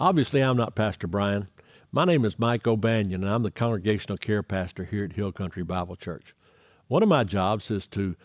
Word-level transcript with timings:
Obviously, 0.00 0.40
I'm 0.40 0.56
not 0.56 0.74
Pastor 0.74 1.06
Brian. 1.06 1.48
My 1.92 2.06
name 2.06 2.24
is 2.24 2.38
Mike 2.38 2.66
O'Banion, 2.66 3.22
and 3.22 3.30
I'm 3.30 3.42
the 3.42 3.50
Congregational 3.50 4.16
Care 4.16 4.42
Pastor 4.42 4.84
here 4.84 5.04
at 5.04 5.12
Hill 5.12 5.30
Country 5.30 5.62
Bible 5.62 5.94
Church. 5.94 6.34
One 6.88 7.02
of 7.02 7.10
my 7.10 7.22
jobs 7.22 7.70
is 7.70 7.86
to 7.88 8.16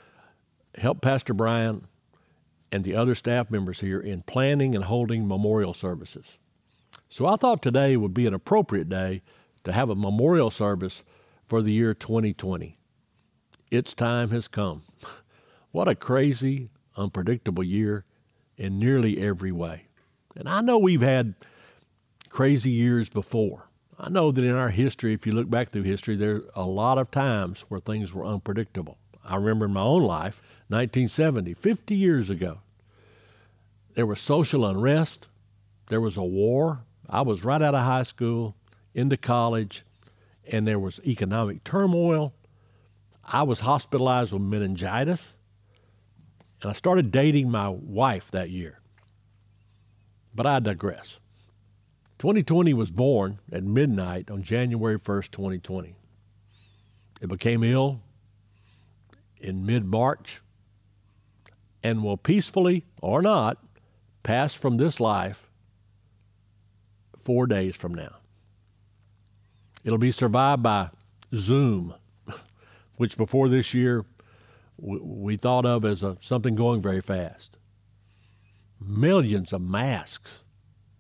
help 0.78 1.02
Pastor 1.02 1.34
Brian 1.34 1.86
and 2.72 2.86
the 2.86 2.96
other 2.96 3.14
staff 3.14 3.52
members 3.52 3.82
here 3.82 4.00
in 4.00 4.22
planning 4.22 4.74
and 4.74 4.86
holding 4.86 5.28
memorial 5.28 5.74
services. 5.74 6.40
So 7.10 7.26
I 7.26 7.36
thought 7.36 7.62
today 7.62 7.98
would 7.98 8.14
be 8.14 8.26
an 8.26 8.34
appropriate 8.34 8.88
day 8.88 9.22
to 9.66 9.74
have 9.74 9.90
a 9.90 9.96
memorial 9.96 10.52
service 10.52 11.04
for 11.46 11.62
the 11.62 11.74
year 11.74 11.94
2020. 11.94 12.78
Its 13.70 13.94
time 13.94 14.30
has 14.30 14.48
come. 14.48 14.82
what 15.74 15.90
a 15.90 15.96
crazy, 15.96 16.70
unpredictable 16.96 17.66
year 17.66 18.06
in 18.56 18.80
nearly 18.80 19.18
every 19.18 19.52
way. 19.52 19.88
And 20.38 20.48
I 20.48 20.62
know 20.62 20.78
we've 20.78 21.02
had 21.02 21.36
crazy 22.36 22.70
years 22.70 23.10
before. 23.10 23.70
I 23.98 24.10
know 24.10 24.30
that 24.30 24.44
in 24.44 24.56
our 24.56 24.70
history, 24.70 25.14
if 25.14 25.26
you 25.26 25.32
look 25.32 25.50
back 25.50 25.70
through 25.70 25.84
history, 25.84 26.18
there 26.18 26.36
are 26.36 26.44
a 26.54 26.66
lot 26.66 26.98
of 26.98 27.10
times 27.10 27.62
where 27.70 27.80
things 27.80 28.14
were 28.14 28.26
unpredictable. 28.26 28.98
I 29.24 29.38
remember 29.38 29.68
in 29.68 29.72
my 29.72 29.80
own 29.80 30.04
life, 30.04 30.42
1970, 30.68 31.54
50 31.54 31.96
years 31.96 32.30
ago, 32.30 32.60
there 33.94 34.06
was 34.06 34.20
social 34.20 34.66
unrest, 34.66 35.30
there 35.88 36.02
was 36.02 36.18
a 36.18 36.24
war. 36.24 36.82
I 37.10 37.22
was 37.22 37.46
right 37.46 37.62
out 37.62 37.74
of 37.74 37.86
high 37.86 38.04
school, 38.04 38.58
into 38.94 39.16
college, 39.16 39.86
and 40.46 40.68
there 40.68 40.78
was 40.78 41.00
economic 41.08 41.64
turmoil. 41.64 42.34
I 43.24 43.44
was 43.44 43.62
hospitalized 43.62 44.34
with 44.34 44.42
meningitis, 44.42 45.36
and 46.62 46.70
I 46.70 46.74
started 46.74 47.12
dating 47.12 47.50
my 47.50 47.70
wife 47.70 48.30
that 48.32 48.50
year. 48.50 48.82
But 50.36 50.46
I 50.46 50.60
digress. 50.60 51.22
2020 52.20 52.74
was 52.74 52.92
born 52.92 53.40
at 53.52 53.64
midnight 53.64 54.32
on 54.32 54.42
January 54.42 54.98
1st, 54.98 55.32
2020. 55.32 55.96
It 57.22 57.28
became 57.28 57.64
ill 57.64 58.02
in 59.40 59.66
mid 59.66 59.86
March 59.86 60.42
and 61.84 62.04
will 62.04 62.18
peacefully 62.18 62.86
or 63.02 63.22
not 63.22 63.58
pass 64.24 64.54
from 64.54 64.78
this 64.78 65.00
life 65.00 65.50
four 67.24 67.48
days 67.48 67.76
from 67.76 67.94
now. 67.94 68.18
It'll 69.84 69.98
be 69.98 70.12
survived 70.12 70.64
by 70.64 70.90
Zoom, 71.34 71.94
which 72.96 73.18
before 73.18 73.50
this 73.50 73.74
year 73.74 74.06
we 74.78 75.36
thought 75.36 75.66
of 75.66 75.86
as 75.86 76.02
a, 76.02 76.18
something 76.22 76.56
going 76.56 76.82
very 76.82 77.02
fast. 77.02 77.58
Millions 78.80 79.54
of 79.54 79.62
masks 79.62 80.44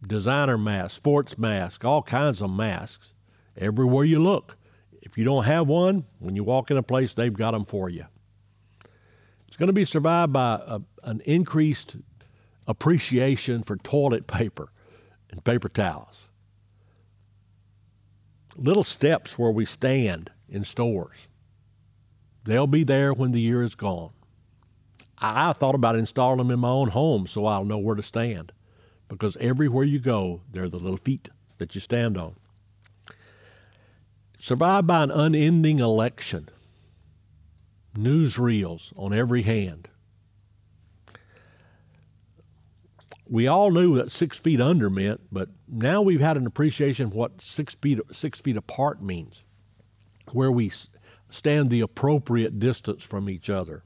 designer 0.05 0.57
masks, 0.57 0.93
sports 0.93 1.37
masks, 1.37 1.83
all 1.85 2.01
kinds 2.03 2.41
of 2.41 2.49
masks 2.49 3.13
everywhere 3.57 4.05
you 4.05 4.19
look. 4.19 4.57
If 5.01 5.17
you 5.17 5.23
don't 5.23 5.43
have 5.45 5.67
one, 5.67 6.05
when 6.19 6.35
you 6.35 6.43
walk 6.43 6.71
in 6.71 6.77
a 6.77 6.83
place, 6.83 7.13
they've 7.13 7.33
got 7.33 7.51
them 7.51 7.65
for 7.65 7.89
you. 7.89 8.05
It's 9.47 9.57
going 9.57 9.67
to 9.67 9.73
be 9.73 9.85
survived 9.85 10.33
by 10.33 10.61
a, 10.65 10.81
an 11.03 11.21
increased 11.25 11.97
appreciation 12.67 13.63
for 13.63 13.77
toilet 13.77 14.27
paper 14.27 14.71
and 15.29 15.43
paper 15.43 15.69
towels. 15.69 16.27
Little 18.57 18.83
steps 18.83 19.37
where 19.37 19.51
we 19.51 19.65
stand 19.65 20.31
in 20.49 20.63
stores. 20.63 21.27
They'll 22.43 22.67
be 22.67 22.83
there 22.83 23.13
when 23.13 23.31
the 23.31 23.41
year 23.41 23.61
is 23.61 23.75
gone. 23.75 24.11
I, 25.17 25.49
I 25.49 25.53
thought 25.53 25.75
about 25.75 25.95
installing 25.95 26.39
them 26.39 26.51
in 26.51 26.59
my 26.59 26.69
own 26.69 26.89
home 26.89 27.27
so 27.27 27.45
I'll 27.45 27.65
know 27.65 27.77
where 27.77 27.95
to 27.95 28.03
stand 28.03 28.51
because 29.07 29.37
everywhere 29.37 29.83
you 29.83 29.99
go, 29.99 30.41
there 30.51 30.63
are 30.63 30.69
the 30.69 30.79
little 30.79 30.97
feet 30.97 31.29
that 31.57 31.75
you 31.75 31.81
stand 31.81 32.17
on. 32.17 32.35
Survived 34.37 34.87
by 34.87 35.03
an 35.03 35.11
unending 35.11 35.79
election, 35.79 36.49
newsreels 37.95 38.93
on 38.97 39.13
every 39.13 39.41
hand. 39.43 39.87
We 43.27 43.47
all 43.47 43.71
knew 43.71 43.95
that 43.95 44.11
six 44.11 44.37
feet 44.37 44.61
under 44.61 44.89
meant, 44.89 45.21
but 45.31 45.49
now 45.67 46.01
we've 46.01 46.21
had 46.21 46.37
an 46.37 46.45
appreciation 46.45 47.07
of 47.07 47.15
what 47.15 47.41
six 47.41 47.73
feet 47.75 47.99
six 48.11 48.39
feet 48.39 48.55
apart 48.55 49.01
means, 49.01 49.43
where 50.31 50.51
we 50.51 50.71
stand 51.29 51.69
the 51.69 51.81
appropriate 51.81 52.59
distance 52.59 53.03
from 53.03 53.29
each 53.29 53.49
other. 53.49 53.83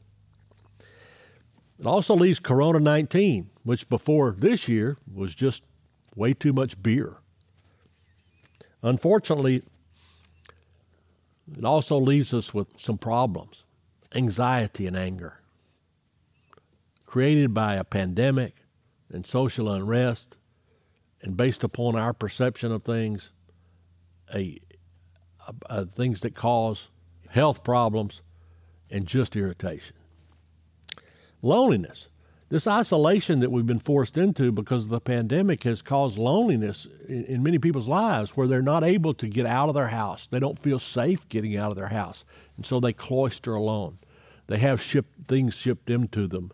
It 1.80 1.86
also 1.86 2.16
leaves 2.16 2.40
Corona 2.40 2.80
19, 2.80 3.50
which 3.64 3.88
before 3.88 4.36
this 4.38 4.68
year 4.68 4.98
was 5.12 5.34
just 5.34 5.64
way 6.16 6.34
too 6.34 6.52
much 6.52 6.82
beer. 6.82 7.18
Unfortunately, 8.82 9.64
it 11.58 11.64
also 11.64 11.98
leaves 11.98 12.34
us 12.34 12.54
with 12.54 12.68
some 12.78 12.98
problems 12.98 13.66
anxiety 14.16 14.88
and 14.88 14.98
anger 14.98 15.40
created 17.10 17.56
by 17.56 17.74
a 17.74 17.84
pandemic 17.84 18.54
and 19.12 19.26
social 19.26 19.68
unrest, 19.74 20.38
and 21.24 21.36
based 21.36 21.64
upon 21.64 21.96
our 21.96 22.14
perception 22.14 22.72
of 22.72 22.84
things, 22.84 23.32
a, 24.36 24.60
a, 25.48 25.54
a 25.72 25.86
things 25.88 26.22
that 26.22 26.36
cause 26.36 26.92
health 27.30 27.64
problems 27.64 28.22
and 28.92 29.08
just 29.08 29.36
irritation 29.36 29.96
loneliness. 31.42 32.10
This 32.50 32.66
isolation 32.66 33.42
that 33.42 33.52
we've 33.52 33.68
been 33.68 33.80
forced 33.80 34.18
into 34.18 34.52
because 34.52 34.84
of 34.84 34.90
the 34.90 35.00
pandemic 35.00 35.64
has 35.64 35.84
caused 35.84 36.18
loneliness 36.18 36.88
in, 37.08 37.26
in, 37.26 37.44
many 37.44 37.60
people's 37.60 37.88
lives 37.88 38.36
where 38.36 38.48
they're 38.48 38.64
not 38.64 38.84
able 38.84 39.14
to 39.14 39.28
get 39.28 39.46
out 39.46 39.70
of 39.70 39.76
their 39.76 39.88
house. 39.88 40.26
They 40.26 40.40
don't 40.40 40.58
feel 40.58 40.80
safe 40.80 41.30
getting 41.30 41.58
out 41.58 41.72
of 41.72 41.78
their 41.78 41.90
house. 41.90 42.26
And 42.58 42.66
so 42.66 42.80
they 42.80 42.92
cloister 42.92 43.54
alone. 43.54 44.00
They 44.48 44.58
have 44.58 44.82
shipped, 44.82 45.28
things 45.28 45.54
shipped 45.54 45.92
into 45.92 46.28
them 46.28 46.52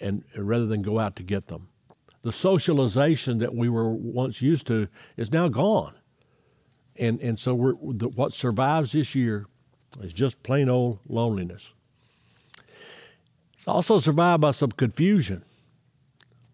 and, 0.00 0.22
and 0.34 0.48
rather 0.48 0.66
than 0.66 0.82
go 0.82 1.00
out 1.00 1.16
to 1.16 1.24
get 1.24 1.48
them. 1.48 1.68
The 2.22 2.32
socialization 2.32 3.38
that 3.38 3.54
we 3.54 3.68
were 3.68 3.90
once 3.90 4.40
used 4.40 4.68
to 4.68 4.88
is 5.16 5.32
now 5.32 5.48
gone. 5.48 5.94
And, 6.96 7.20
and 7.20 7.38
so 7.38 7.76
the, 7.82 8.08
what 8.08 8.32
survives 8.32 8.92
this 8.92 9.16
year 9.16 9.46
is 10.00 10.12
just 10.12 10.42
plain 10.44 10.68
old 10.68 11.00
loneliness. 11.08 11.73
It's 13.64 13.68
also 13.70 13.98
survived 13.98 14.42
by 14.42 14.50
some 14.50 14.72
confusion. 14.72 15.42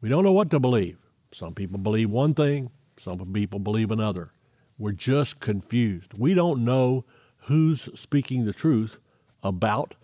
We 0.00 0.08
don't 0.08 0.22
know 0.22 0.30
what 0.30 0.48
to 0.52 0.60
believe. 0.60 0.96
Some 1.32 1.56
people 1.56 1.76
believe 1.76 2.08
one 2.08 2.34
thing, 2.34 2.70
some 2.98 3.18
people 3.32 3.58
believe 3.58 3.90
another. 3.90 4.30
We're 4.78 4.92
just 4.92 5.40
confused. 5.40 6.14
We 6.14 6.34
don't 6.34 6.64
know 6.64 7.04
who's 7.38 7.88
speaking 7.98 8.44
the 8.44 8.52
truth 8.52 9.00
about 9.42 9.96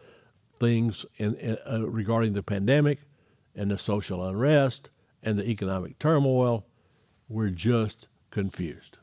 things 0.59 1.07
in, 1.19 1.37
in, 1.37 1.57
uh, 1.65 1.89
regarding 1.89 2.33
the 2.33 2.43
pandemic 2.43 2.99
and 3.55 3.71
the 3.71 3.79
social 3.79 4.27
unrest 4.27 4.91
and 5.23 5.39
the 5.39 5.49
economic 5.49 6.01
turmoil. 6.01 6.67
We're 7.29 7.51
just 7.51 8.09
confused. 8.33 8.99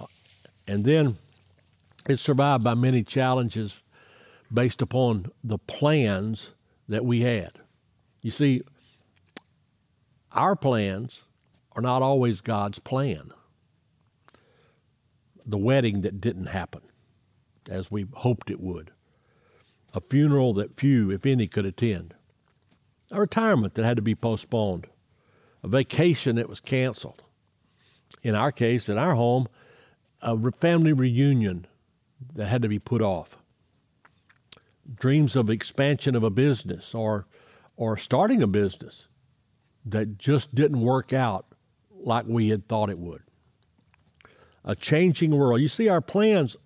Uh, 0.00 0.06
and 0.66 0.86
then 0.86 1.16
it's 2.08 2.22
survived 2.22 2.64
by 2.64 2.72
many 2.72 3.02
challenges 3.02 3.78
based 4.54 4.80
upon 4.80 5.26
the 5.42 5.58
plans 5.58 6.54
that 6.88 7.04
we 7.04 7.22
had. 7.22 7.58
You 8.22 8.30
see, 8.30 8.62
our 10.32 10.56
plans 10.56 11.24
are 11.72 11.82
not 11.82 12.02
always 12.02 12.40
God's 12.40 12.78
plan. 12.78 13.32
The 15.44 15.58
wedding 15.58 16.02
that 16.02 16.20
didn't 16.20 16.46
happen 16.46 16.82
as 17.68 17.90
we 17.90 18.06
hoped 18.14 18.50
it 18.50 18.60
would, 18.60 18.92
a 19.92 20.00
funeral 20.00 20.54
that 20.54 20.74
few, 20.74 21.10
if 21.10 21.26
any, 21.26 21.46
could 21.46 21.66
attend, 21.66 22.14
a 23.10 23.20
retirement 23.20 23.74
that 23.74 23.84
had 23.84 23.96
to 23.96 24.02
be 24.02 24.14
postponed, 24.14 24.86
a 25.62 25.68
vacation 25.68 26.36
that 26.36 26.48
was 26.48 26.60
canceled. 26.60 27.22
In 28.22 28.34
our 28.34 28.52
case, 28.52 28.88
in 28.88 28.98
our 28.98 29.14
home, 29.14 29.48
a 30.22 30.36
family 30.52 30.92
reunion 30.92 31.66
that 32.34 32.46
had 32.46 32.62
to 32.62 32.68
be 32.68 32.78
put 32.78 33.02
off 33.02 33.36
dreams 34.94 35.36
of 35.36 35.50
expansion 35.50 36.14
of 36.14 36.22
a 36.22 36.30
business 36.30 36.94
or 36.94 37.26
or 37.76 37.96
starting 37.96 38.42
a 38.42 38.46
business 38.46 39.08
that 39.86 40.18
just 40.18 40.54
didn't 40.54 40.80
work 40.80 41.12
out 41.12 41.46
like 41.90 42.24
we 42.26 42.48
had 42.48 42.68
thought 42.68 42.90
it 42.90 42.98
would. 42.98 43.22
A 44.64 44.74
changing 44.74 45.36
world. 45.36 45.60
You 45.60 45.68
see, 45.68 45.88
our 45.88 46.00
plans 46.00 46.56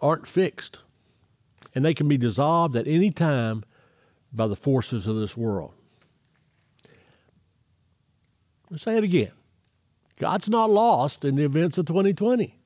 aren't 0.00 0.26
fixed, 0.26 0.80
and 1.74 1.84
they 1.84 1.94
can 1.94 2.08
be 2.08 2.16
dissolved 2.16 2.74
at 2.76 2.88
any 2.88 3.10
time 3.10 3.62
by 4.32 4.46
the 4.46 4.56
forces 4.56 5.06
of 5.06 5.16
this 5.16 5.36
world. 5.36 5.74
I'll 8.70 8.78
say 8.78 8.96
it 8.96 9.04
again. 9.04 9.32
God's 10.18 10.48
not 10.48 10.70
lost 10.70 11.24
in 11.24 11.36
the 11.36 11.44
events 11.44 11.78
of 11.78 11.86
2020. 11.86 12.58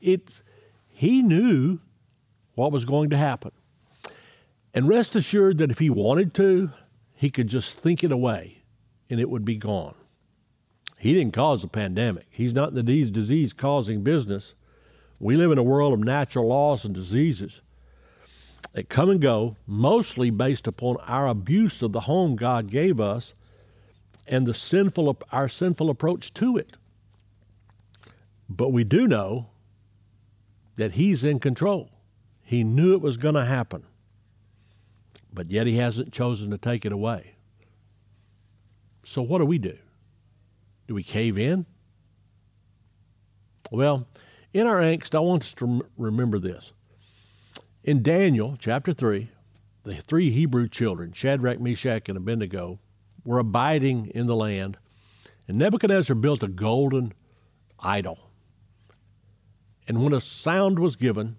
It's, 0.00 0.42
he 0.88 1.22
knew 1.22 1.80
what 2.56 2.72
was 2.72 2.84
going 2.84 3.10
to 3.10 3.16
happen. 3.16 3.52
And 4.74 4.88
rest 4.88 5.14
assured 5.14 5.58
that 5.58 5.70
if 5.70 5.78
he 5.78 5.88
wanted 5.88 6.34
to, 6.34 6.72
he 7.14 7.30
could 7.30 7.46
just 7.46 7.76
think 7.76 8.02
it 8.02 8.10
away 8.10 8.62
and 9.08 9.20
it 9.20 9.30
would 9.30 9.44
be 9.44 9.56
gone. 9.56 9.94
He 10.98 11.14
didn't 11.14 11.34
cause 11.34 11.62
the 11.62 11.68
pandemic. 11.68 12.26
He's 12.30 12.54
not 12.54 12.70
in 12.70 12.74
the 12.74 12.82
disease 12.82 13.52
causing 13.52 14.02
business. 14.02 14.54
We 15.20 15.36
live 15.36 15.52
in 15.52 15.58
a 15.58 15.62
world 15.62 15.92
of 15.92 16.00
natural 16.00 16.48
laws 16.48 16.84
and 16.84 16.94
diseases 16.94 17.62
that 18.72 18.88
come 18.88 19.08
and 19.08 19.20
go, 19.20 19.56
mostly 19.66 20.30
based 20.30 20.66
upon 20.66 20.96
our 21.06 21.28
abuse 21.28 21.80
of 21.80 21.92
the 21.92 22.00
home 22.00 22.36
God 22.36 22.70
gave 22.70 23.00
us 23.00 23.34
and 24.26 24.46
the 24.46 24.54
sinful 24.54 25.18
our 25.32 25.48
sinful 25.48 25.88
approach 25.88 26.34
to 26.34 26.56
it. 26.56 26.76
But 28.48 28.72
we 28.72 28.84
do 28.84 29.06
know 29.06 29.48
that 30.76 30.92
he's 30.92 31.24
in 31.24 31.40
control. 31.40 31.90
He 32.46 32.62
knew 32.62 32.94
it 32.94 33.02
was 33.02 33.16
going 33.16 33.34
to 33.34 33.44
happen. 33.44 33.82
But 35.34 35.50
yet 35.50 35.66
he 35.66 35.76
hasn't 35.76 36.12
chosen 36.12 36.52
to 36.52 36.58
take 36.58 36.86
it 36.86 36.92
away. 36.92 37.34
So 39.04 39.20
what 39.20 39.40
do 39.40 39.46
we 39.46 39.58
do? 39.58 39.76
Do 40.86 40.94
we 40.94 41.02
cave 41.02 41.36
in? 41.36 41.66
Well, 43.72 44.06
in 44.54 44.68
our 44.68 44.78
angst, 44.78 45.16
I 45.16 45.18
want 45.18 45.42
us 45.42 45.54
to 45.54 45.84
remember 45.98 46.38
this. 46.38 46.72
In 47.82 48.02
Daniel 48.02 48.56
chapter 48.60 48.92
3, 48.92 49.28
the 49.82 49.96
three 49.96 50.30
Hebrew 50.30 50.68
children, 50.68 51.12
Shadrach, 51.12 51.60
Meshach, 51.60 52.08
and 52.08 52.16
Abednego, 52.16 52.78
were 53.24 53.40
abiding 53.40 54.06
in 54.14 54.28
the 54.28 54.36
land, 54.36 54.78
and 55.48 55.58
Nebuchadnezzar 55.58 56.14
built 56.14 56.44
a 56.44 56.48
golden 56.48 57.12
idol. 57.80 58.30
And 59.88 60.02
when 60.02 60.12
a 60.12 60.20
sound 60.20 60.78
was 60.78 60.94
given, 60.94 61.36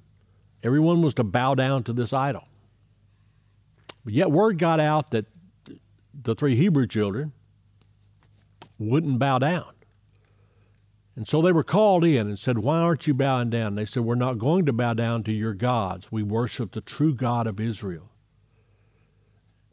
everyone 0.68 1.02
was 1.02 1.14
to 1.16 1.24
bow 1.24 1.56
down 1.56 1.84
to 1.84 1.94
this 1.94 2.14
idol. 2.14 2.44
But 4.04 4.14
yet, 4.14 4.32
word 4.32 4.58
got 4.58 4.80
out 4.80 5.12
that 5.12 5.26
the 6.14 6.36
three 6.36 6.56
Hebrew 6.56 6.88
children 6.88 7.34
wouldn't 8.78 9.20
bow 9.20 9.40
down. 9.40 9.66
And 11.16 11.28
so 11.28 11.42
they 11.42 11.52
were 11.52 11.64
called 11.64 12.06
in 12.06 12.28
and 12.28 12.38
said, 12.38 12.60
Why 12.60 12.80
aren't 12.80 13.08
you 13.08 13.14
bowing 13.14 13.50
down? 13.50 13.74
They 13.76 13.86
said, 13.86 14.04
We're 14.04 14.16
not 14.16 14.38
going 14.38 14.66
to 14.68 14.74
bow 14.74 14.94
down 14.94 15.24
to 15.24 15.32
your 15.32 15.54
gods. 15.54 16.12
We 16.12 16.22
worship 16.22 16.72
the 16.72 16.82
true 16.82 17.16
God 17.16 17.48
of 17.48 17.60
Israel. 17.60 18.12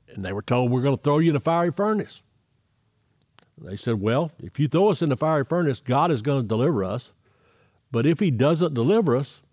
And 0.09 0.25
they 0.25 0.33
were 0.33 0.43
told, 0.43 0.71
We're 0.71 0.81
going 0.81 0.97
to 0.97 1.03
throw 1.03 1.19
you 1.19 1.31
in 1.31 1.37
a 1.37 1.41
fiery 1.41 1.71
furnace. 1.71 2.23
They 3.59 3.77
said, 3.77 4.01
Well, 4.01 4.33
if 4.39 4.59
you 4.59 4.69
throw 4.69 4.89
us 4.89 5.03
in 5.03 5.11
the 5.11 5.17
fiery 5.17 5.45
furnace, 5.45 5.81
God 5.81 6.11
is 6.11 6.23
going 6.23 6.43
to 6.43 6.49
deliver 6.49 6.83
us. 6.83 7.13
But 7.93 8.07
if 8.07 8.21
He 8.21 8.31
doesn't 8.31 8.75
deliver 8.75 9.15
us, 9.15 9.44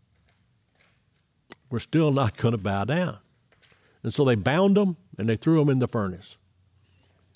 we're 1.72 1.80
still 1.80 2.12
not 2.12 2.38
going 2.38 2.52
to 2.52 2.58
bow 2.58 2.84
down. 2.84 3.18
And 4.04 4.14
so 4.14 4.24
they 4.24 4.36
bound 4.36 4.78
them 4.78 4.98
and 5.18 5.28
they 5.28 5.36
threw 5.36 5.60
them 5.60 5.70
in 5.70 5.80
the 5.80 5.88
furnace. 5.88 6.38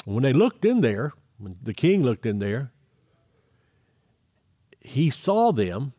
And 0.06 0.14
when 0.14 0.24
they 0.24 0.34
looked 0.34 0.66
in 0.66 0.82
there, 0.82 1.14
when 1.40 1.58
the 1.64 1.74
king 1.74 2.04
looked 2.04 2.26
in 2.26 2.38
there, 2.38 2.72
he 4.80 5.10
saw 5.10 5.52
them 5.52 5.94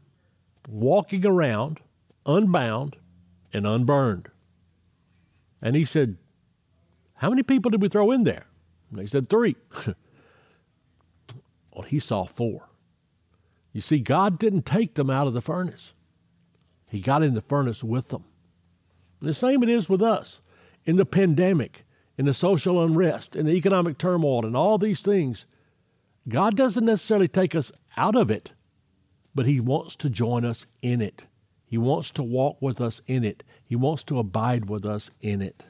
walking 0.69 1.27
around 1.27 1.81
unbound 2.25 2.97
and 3.53 3.67
unburned. 3.67 4.29
And 5.61 5.75
he 5.75 5.85
said, 5.85 6.19
how 7.17 7.31
many 7.31 7.43
people 7.43 7.71
did 7.71 7.83
we 7.83 7.89
throw 7.89 8.11
in 8.11 8.25
there? 8.25 8.47
And 8.91 8.99
they 8.99 9.07
said, 9.07 9.29
Three. 9.29 9.57
well, 11.73 11.83
he 11.87 11.99
saw 11.99 12.25
four. 12.25 12.69
You 13.73 13.81
see, 13.81 14.01
God 14.01 14.39
didn't 14.39 14.65
take 14.65 14.95
them 14.95 15.11
out 15.11 15.27
of 15.27 15.35
the 15.35 15.43
furnace, 15.43 15.93
He 16.89 17.01
got 17.01 17.23
in 17.23 17.35
the 17.35 17.41
furnace 17.41 17.83
with 17.83 18.09
them. 18.09 18.25
And 19.21 19.29
the 19.29 19.35
same 19.35 19.63
it 19.63 19.69
is 19.69 19.89
with 19.89 20.03
us. 20.03 20.41
In 20.85 20.97
the 20.97 21.07
pandemic, 21.07 21.85
in 22.17 22.27
the 22.27 22.35
social 22.35 22.83
unrest, 22.83 23.35
in 23.35 23.47
the 23.47 23.55
economic 23.55 23.99
turmoil, 23.99 24.47
and 24.47 24.57
all 24.57 24.79
these 24.79 25.03
things, 25.03 25.47
God 26.29 26.57
doesn't 26.57 26.85
necessarily 26.85 27.29
take 27.29 27.55
us 27.55 27.73
out 27.97 28.17
of 28.17 28.31
it, 28.31 28.53
but 29.35 29.47
He 29.47 29.61
wants 29.61 29.97
to 29.97 30.11
join 30.11 30.45
us 30.45 30.67
in 30.83 31.01
it. 31.01 31.27
He 31.67 31.79
wants 31.79 32.13
to 32.13 32.23
walk 32.23 32.63
with 32.63 32.81
us 32.81 33.01
in 33.07 33.25
it. 33.25 33.43
He 33.65 33.75
wants 33.75 34.05
to 34.05 34.19
abide 34.19 34.69
with 34.69 34.85
us 34.85 35.11
in 35.21 35.43
it. 35.43 35.65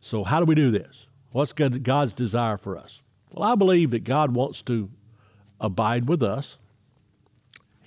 So, 0.00 0.24
how 0.24 0.40
do 0.40 0.46
we 0.46 0.54
do 0.54 0.70
this? 0.70 1.08
What's 1.32 1.52
God's 1.52 2.12
desire 2.14 2.56
for 2.56 2.78
us? 2.78 3.02
Well, 3.30 3.46
I 3.50 3.54
believe 3.54 3.90
that 3.90 4.04
God 4.04 4.34
wants 4.34 4.62
to 4.62 4.90
abide 5.60 6.08
with 6.08 6.22
us. 6.22 6.58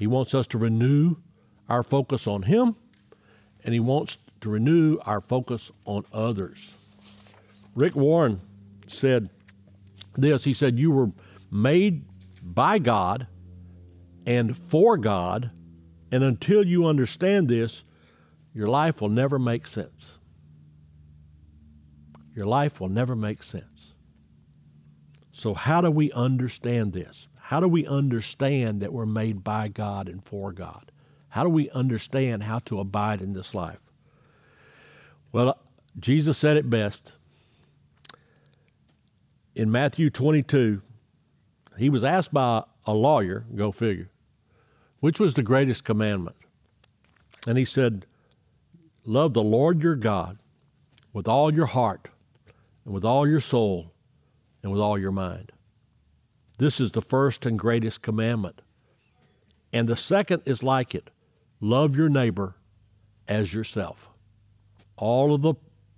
He 0.02 0.08
wants 0.08 0.34
us 0.34 0.48
to 0.48 0.58
renew 0.58 1.16
our 1.70 1.84
focus 1.84 2.26
on 2.26 2.42
Him, 2.42 2.76
and 3.64 3.74
He 3.74 3.80
wants 3.80 4.18
to 4.42 4.50
renew 4.50 4.98
our 5.06 5.22
focus 5.22 5.72
on 5.86 6.04
others. 6.12 6.76
Rick 7.76 7.96
Warren 7.96 8.42
said 8.88 9.30
this 10.16 10.44
He 10.44 10.54
said, 10.54 10.78
You 10.80 10.92
were 10.92 11.12
made 11.52 12.04
by 12.42 12.80
God 12.80 13.28
and 14.26 14.58
for 14.58 14.98
God, 14.98 15.52
and 16.12 16.24
until 16.24 16.66
you 16.66 16.88
understand 16.88 17.48
this, 17.48 17.86
your 18.54 18.68
life 18.68 19.00
will 19.00 19.10
never 19.10 19.40
make 19.40 19.68
sense 19.68 20.16
your 22.36 22.46
life 22.46 22.80
will 22.80 22.90
never 22.90 23.16
make 23.16 23.44
sense. 23.44 23.94
So, 25.32 25.54
how 25.54 25.82
do 25.82 25.92
we 25.92 26.12
understand 26.12 26.94
this? 26.94 27.28
How 27.52 27.60
do 27.60 27.68
we 27.68 27.86
understand 27.86 28.82
that 28.82 28.94
we're 28.94 29.06
made 29.06 29.44
by 29.44 29.68
God 29.68 30.08
and 30.08 30.24
for 30.24 30.54
God? 30.54 30.90
How 31.28 31.44
do 31.44 31.50
we 31.50 31.70
understand 31.72 32.44
how 32.44 32.60
to 32.60 32.80
abide 32.80 33.20
in 33.20 33.34
this 33.34 33.54
life? 33.54 33.82
Well, 35.34 35.60
Jesus 36.00 36.38
said 36.38 36.56
it 36.56 36.70
best. 36.70 37.12
In 39.54 39.70
Matthew 39.70 40.10
22, 40.10 40.82
he 41.78 41.90
was 41.90 42.06
asked 42.06 42.34
by 42.34 42.64
a 42.86 42.94
lawyer, 42.94 43.46
go 43.54 43.74
figure, 43.74 44.10
which 45.02 45.20
was 45.20 45.34
the 45.34 45.44
greatest 45.44 45.84
commandment. 45.84 46.38
And 47.46 47.58
he 47.58 47.66
said, 47.66 48.06
Love 49.04 49.34
the 49.34 49.44
Lord 49.44 49.84
your 49.84 49.98
God 49.98 50.38
with 51.12 51.28
all 51.28 51.54
your 51.54 51.66
heart, 51.66 52.08
and 52.86 52.94
with 52.94 53.04
all 53.04 53.28
your 53.28 53.42
soul 53.42 53.92
and 54.64 54.72
with 54.72 54.80
all 54.80 54.98
your 54.98 55.12
mind. 55.12 55.52
This 56.62 56.80
is 56.80 56.92
the 56.92 57.02
first 57.02 57.48
and 57.48 57.58
greatest 57.58 58.04
commandment. 58.04 58.62
And 59.74 59.88
the 59.88 59.98
second 59.98 60.44
is 60.46 60.62
like 60.62 60.94
it 60.94 61.10
love 61.60 61.96
your 61.96 62.08
neighbor 62.08 62.56
as 63.28 63.52
yourself. 63.52 64.08
All 64.96 65.34
of 65.34 65.42
the 65.42 65.56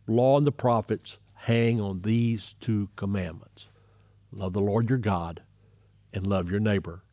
law 0.07 0.37
and 0.37 0.47
the 0.47 0.53
prophets 0.53 1.19
hang 1.33 1.81
on 1.81 2.03
these 2.03 2.55
two 2.61 2.87
commandments 2.95 3.71
love 4.31 4.53
the 4.53 4.61
Lord 4.61 4.87
your 4.87 4.99
God 4.99 5.41
and 6.13 6.25
love 6.25 6.49
your 6.49 6.61
neighbor 6.61 7.03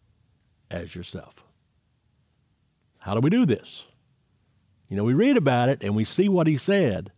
as 0.71 0.95
yourself. 0.95 1.43
How 3.01 3.15
do 3.15 3.21
we 3.21 3.31
do 3.31 3.45
this? 3.45 3.85
You 4.89 4.97
know, 4.97 5.03
we 5.03 5.13
read 5.13 5.37
about 5.37 5.69
it 5.69 5.83
and 5.83 5.97
we 5.97 6.05
see 6.05 6.29
what 6.29 6.47
he 6.47 6.57
said, 6.57 7.11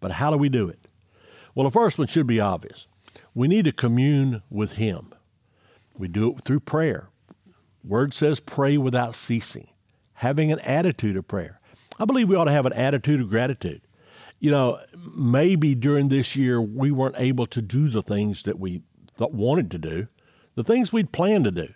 but 0.00 0.10
how 0.10 0.32
do 0.32 0.36
we 0.36 0.48
do 0.48 0.68
it? 0.68 0.88
Well, 1.54 1.62
the 1.62 1.70
first 1.70 1.96
one 1.96 2.08
should 2.08 2.26
be 2.26 2.40
obvious. 2.40 2.88
We 3.36 3.46
need 3.46 3.66
to 3.66 3.72
commune 3.72 4.42
with 4.50 4.72
Him. 4.72 5.14
We 5.98 6.08
do 6.08 6.30
it 6.30 6.44
through 6.44 6.60
prayer. 6.60 7.10
Word 7.84 8.14
says 8.14 8.40
pray 8.40 8.78
without 8.78 9.14
ceasing, 9.14 9.68
having 10.14 10.52
an 10.52 10.60
attitude 10.60 11.16
of 11.16 11.26
prayer. 11.28 11.60
I 11.98 12.04
believe 12.04 12.28
we 12.28 12.36
ought 12.36 12.44
to 12.44 12.52
have 12.52 12.66
an 12.66 12.72
attitude 12.72 13.20
of 13.20 13.28
gratitude. 13.28 13.82
You 14.38 14.52
know, 14.52 14.80
maybe 15.14 15.74
during 15.74 16.08
this 16.08 16.36
year 16.36 16.62
we 16.62 16.92
weren't 16.92 17.16
able 17.18 17.46
to 17.46 17.60
do 17.60 17.88
the 17.88 18.02
things 18.02 18.44
that 18.44 18.58
we 18.58 18.82
thought 19.16 19.34
wanted 19.34 19.70
to 19.72 19.78
do, 19.78 20.06
the 20.54 20.62
things 20.62 20.92
we'd 20.92 21.12
planned 21.12 21.44
to 21.44 21.50
do. 21.50 21.68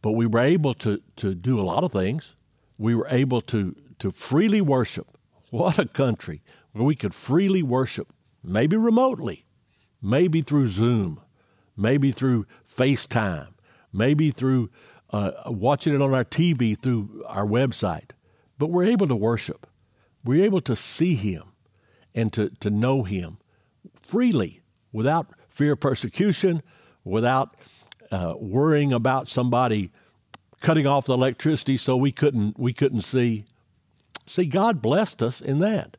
But 0.00 0.12
we 0.12 0.26
were 0.26 0.40
able 0.40 0.74
to, 0.74 1.02
to 1.16 1.34
do 1.34 1.60
a 1.60 1.62
lot 1.62 1.82
of 1.82 1.92
things. 1.92 2.36
We 2.78 2.94
were 2.94 3.08
able 3.10 3.40
to, 3.42 3.74
to 3.98 4.10
freely 4.12 4.60
worship. 4.60 5.08
What 5.50 5.78
a 5.78 5.86
country 5.86 6.42
where 6.72 6.84
we 6.84 6.94
could 6.94 7.14
freely 7.14 7.62
worship 7.62 8.12
maybe 8.42 8.76
remotely, 8.76 9.46
maybe 10.02 10.42
through 10.42 10.68
Zoom, 10.68 11.20
maybe 11.76 12.12
through 12.12 12.46
FaceTime, 12.68 13.48
maybe 13.92 14.30
through 14.30 14.70
uh, 15.10 15.30
watching 15.46 15.94
it 15.94 16.02
on 16.02 16.12
our 16.12 16.24
TV 16.24 16.76
through 16.78 17.24
our 17.26 17.46
website. 17.46 18.10
But 18.58 18.68
we're 18.70 18.84
able 18.84 19.08
to 19.08 19.16
worship. 19.16 19.66
We're 20.24 20.44
able 20.44 20.60
to 20.62 20.74
see 20.74 21.14
Him 21.14 21.44
and 22.14 22.32
to, 22.32 22.50
to 22.60 22.70
know 22.70 23.02
Him 23.02 23.38
freely 23.94 24.62
without 24.92 25.28
fear 25.48 25.72
of 25.72 25.80
persecution, 25.80 26.62
without 27.04 27.56
uh, 28.10 28.34
worrying 28.38 28.92
about 28.92 29.28
somebody 29.28 29.90
cutting 30.60 30.86
off 30.86 31.06
the 31.06 31.12
electricity 31.12 31.76
so 31.76 31.96
we 31.96 32.10
couldn't 32.10 32.58
we 32.58 32.72
couldn't 32.72 33.02
see. 33.02 33.44
See, 34.26 34.46
God 34.46 34.80
blessed 34.80 35.22
us 35.22 35.40
in 35.40 35.58
that. 35.60 35.96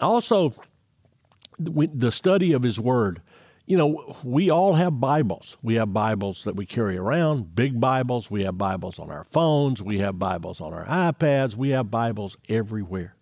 Also, 0.00 0.52
the 1.58 2.10
study 2.12 2.52
of 2.52 2.62
His 2.62 2.80
Word. 2.80 3.22
You 3.68 3.76
know, 3.76 4.16
we 4.22 4.48
all 4.48 4.74
have 4.74 5.00
Bibles. 5.00 5.58
We 5.60 5.74
have 5.74 5.92
Bibles 5.92 6.44
that 6.44 6.54
we 6.54 6.66
carry 6.66 6.96
around, 6.96 7.56
big 7.56 7.80
Bibles. 7.80 8.30
We 8.30 8.44
have 8.44 8.56
Bibles 8.56 9.00
on 9.00 9.10
our 9.10 9.24
phones. 9.24 9.82
We 9.82 9.98
have 9.98 10.20
Bibles 10.20 10.60
on 10.60 10.72
our 10.72 10.84
iPads. 10.84 11.56
We 11.56 11.70
have 11.70 11.90
Bibles 11.90 12.36
everywhere. 12.48 13.16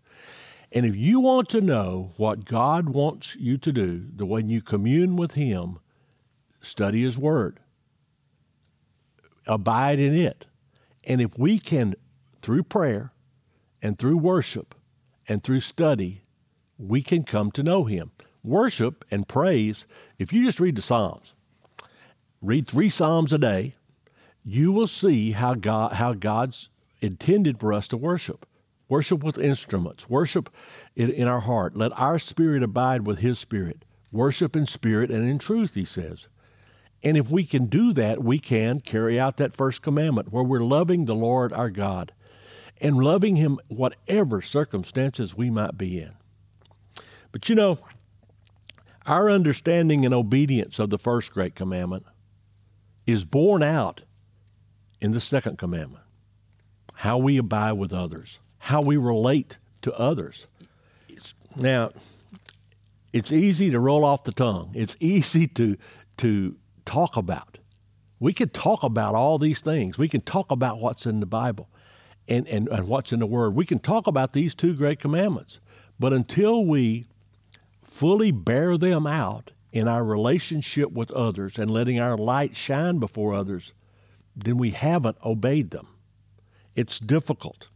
And 0.71 0.85
if 0.85 0.95
you 0.95 1.21
want 1.21 1.49
to 1.51 1.63
know 1.63 2.13
what 2.19 2.45
God 2.45 2.91
wants 2.91 3.37
you 3.37 3.57
to 3.57 3.73
do, 3.73 4.07
the 4.15 4.27
way 4.27 4.43
you 4.43 4.61
commune 4.61 5.17
with 5.17 5.33
Him, 5.33 5.79
study 6.61 7.03
His 7.03 7.17
Word, 7.17 7.61
abide 9.47 9.99
in 9.99 10.15
it. 10.15 10.45
And 11.05 11.23
if 11.23 11.39
we 11.39 11.59
can, 11.59 11.95
through 12.43 12.65
prayer 12.65 13.15
and 13.81 13.99
through 13.99 14.19
worship 14.19 14.75
and 15.27 15.43
through 15.43 15.61
study, 15.61 16.25
we 16.77 17.01
can 17.01 17.23
come 17.23 17.51
to 17.53 17.63
know 17.63 17.85
Him. 17.85 18.11
Worship 18.45 19.05
and 19.11 19.27
praise, 19.27 19.87
if 20.19 20.33
you 20.33 20.45
just 20.45 20.61
read 20.61 20.77
the 20.77 20.83
Psalms, 20.83 21.35
read 22.43 22.69
three 22.69 22.91
Psalms 22.91 23.33
a 23.33 23.39
day, 23.39 23.75
you 24.45 24.71
will 24.71 24.87
see 24.87 25.31
how 25.31 25.55
God 25.55 25.95
how 25.95 26.13
God's 26.13 26.69
intended 27.01 27.59
for 27.59 27.73
us 27.73 27.89
to 27.89 27.97
worship. 27.97 28.47
Worship 28.89 29.25
with 29.25 29.39
instruments. 29.39 30.11
Worship 30.11 30.51
in, 30.95 31.11
in 31.11 31.27
our 31.27 31.41
heart. 31.41 31.75
Let 31.75 31.99
our 31.99 32.19
spirit 32.19 32.63
abide 32.63 33.07
with 33.07 33.21
His 33.21 33.39
spirit. 33.39 33.85
Worship 34.13 34.55
in 34.55 34.67
spirit 34.67 35.11
and 35.11 35.29
in 35.29 35.39
truth, 35.39 35.75
He 35.75 35.87
says. 35.87 36.29
And 37.03 37.17
if 37.17 37.31
we 37.31 37.45
can 37.45 37.67
do 37.67 37.93
that, 37.95 38.23
we 38.23 38.39
can 38.39 38.81
carry 38.81 39.19
out 39.19 39.39
that 39.39 39.57
first 39.57 39.83
commandment 39.83 40.33
where 40.33 40.45
we're 40.45 40.61
loving 40.61 41.07
the 41.07 41.15
Lord 41.15 41.53
our 41.53 41.71
God 41.71 42.13
and 42.81 42.97
loving 42.97 43.37
Him 43.37 43.59
whatever 43.69 44.43
circumstances 44.43 45.35
we 45.35 45.49
might 45.49 45.79
be 45.79 46.01
in. 46.01 46.13
But 47.33 47.49
you 47.49 47.55
know, 47.55 47.79
our 49.07 49.31
understanding 49.31 50.05
and 50.05 50.15
obedience 50.15 50.79
of 50.79 50.91
the 50.91 50.99
first 50.99 51.33
great 51.33 51.55
commandment 51.55 52.07
is 53.07 53.25
borne 53.25 53.63
out 53.63 54.03
in 55.01 55.13
the 55.13 55.21
second 55.21 55.59
commandment 55.59 56.05
how 56.99 57.19
we 57.19 57.37
abide 57.37 57.73
with 57.73 57.93
others, 57.93 58.39
how 58.59 58.81
we 58.81 58.97
relate 58.97 59.59
to 59.83 59.93
others. 59.99 60.47
Now, 61.57 61.91
it's 63.13 63.31
easy 63.31 63.71
to 63.71 63.79
roll 63.79 64.05
off 64.05 64.25
the 64.25 64.33
tongue. 64.33 64.71
It's 64.75 64.97
easy 65.01 65.47
to 65.59 65.77
to 66.17 66.57
talk 66.85 67.17
about. 67.17 67.59
We 68.21 68.33
can 68.33 68.49
talk 68.51 68.85
about 68.85 69.15
all 69.15 69.39
these 69.39 69.61
things. 69.61 69.99
We 69.99 70.09
can 70.09 70.21
talk 70.21 70.51
about 70.51 70.79
what's 70.79 71.07
in 71.07 71.19
the 71.19 71.27
Bible 71.27 71.69
and, 72.29 72.47
and, 72.49 72.69
and 72.69 72.87
what's 72.87 73.13
in 73.13 73.19
the 73.19 73.27
Word. 73.27 73.55
We 73.55 73.67
can 73.67 73.81
talk 73.81 74.07
about 74.07 74.33
these 74.33 74.55
two 74.55 74.75
great 74.75 75.01
commandments. 75.01 75.61
But 75.99 76.13
until 76.13 76.65
we 76.65 77.07
fully 77.95 78.33
bear 78.33 78.77
them 78.77 79.07
out 79.07 79.51
in 79.73 79.89
our 79.89 80.05
relationship 80.05 80.91
with 80.93 81.11
others 81.11 81.59
and 81.59 81.71
letting 81.71 81.99
our 81.99 82.17
light 82.17 82.57
shine 82.57 82.99
before 82.99 83.35
others, 83.35 83.73
then 84.37 84.57
we 84.57 84.71
haven't 84.71 85.17
obeyed 85.25 85.71
them. 85.71 85.89
It's 86.75 86.99
difficult. 86.99 87.69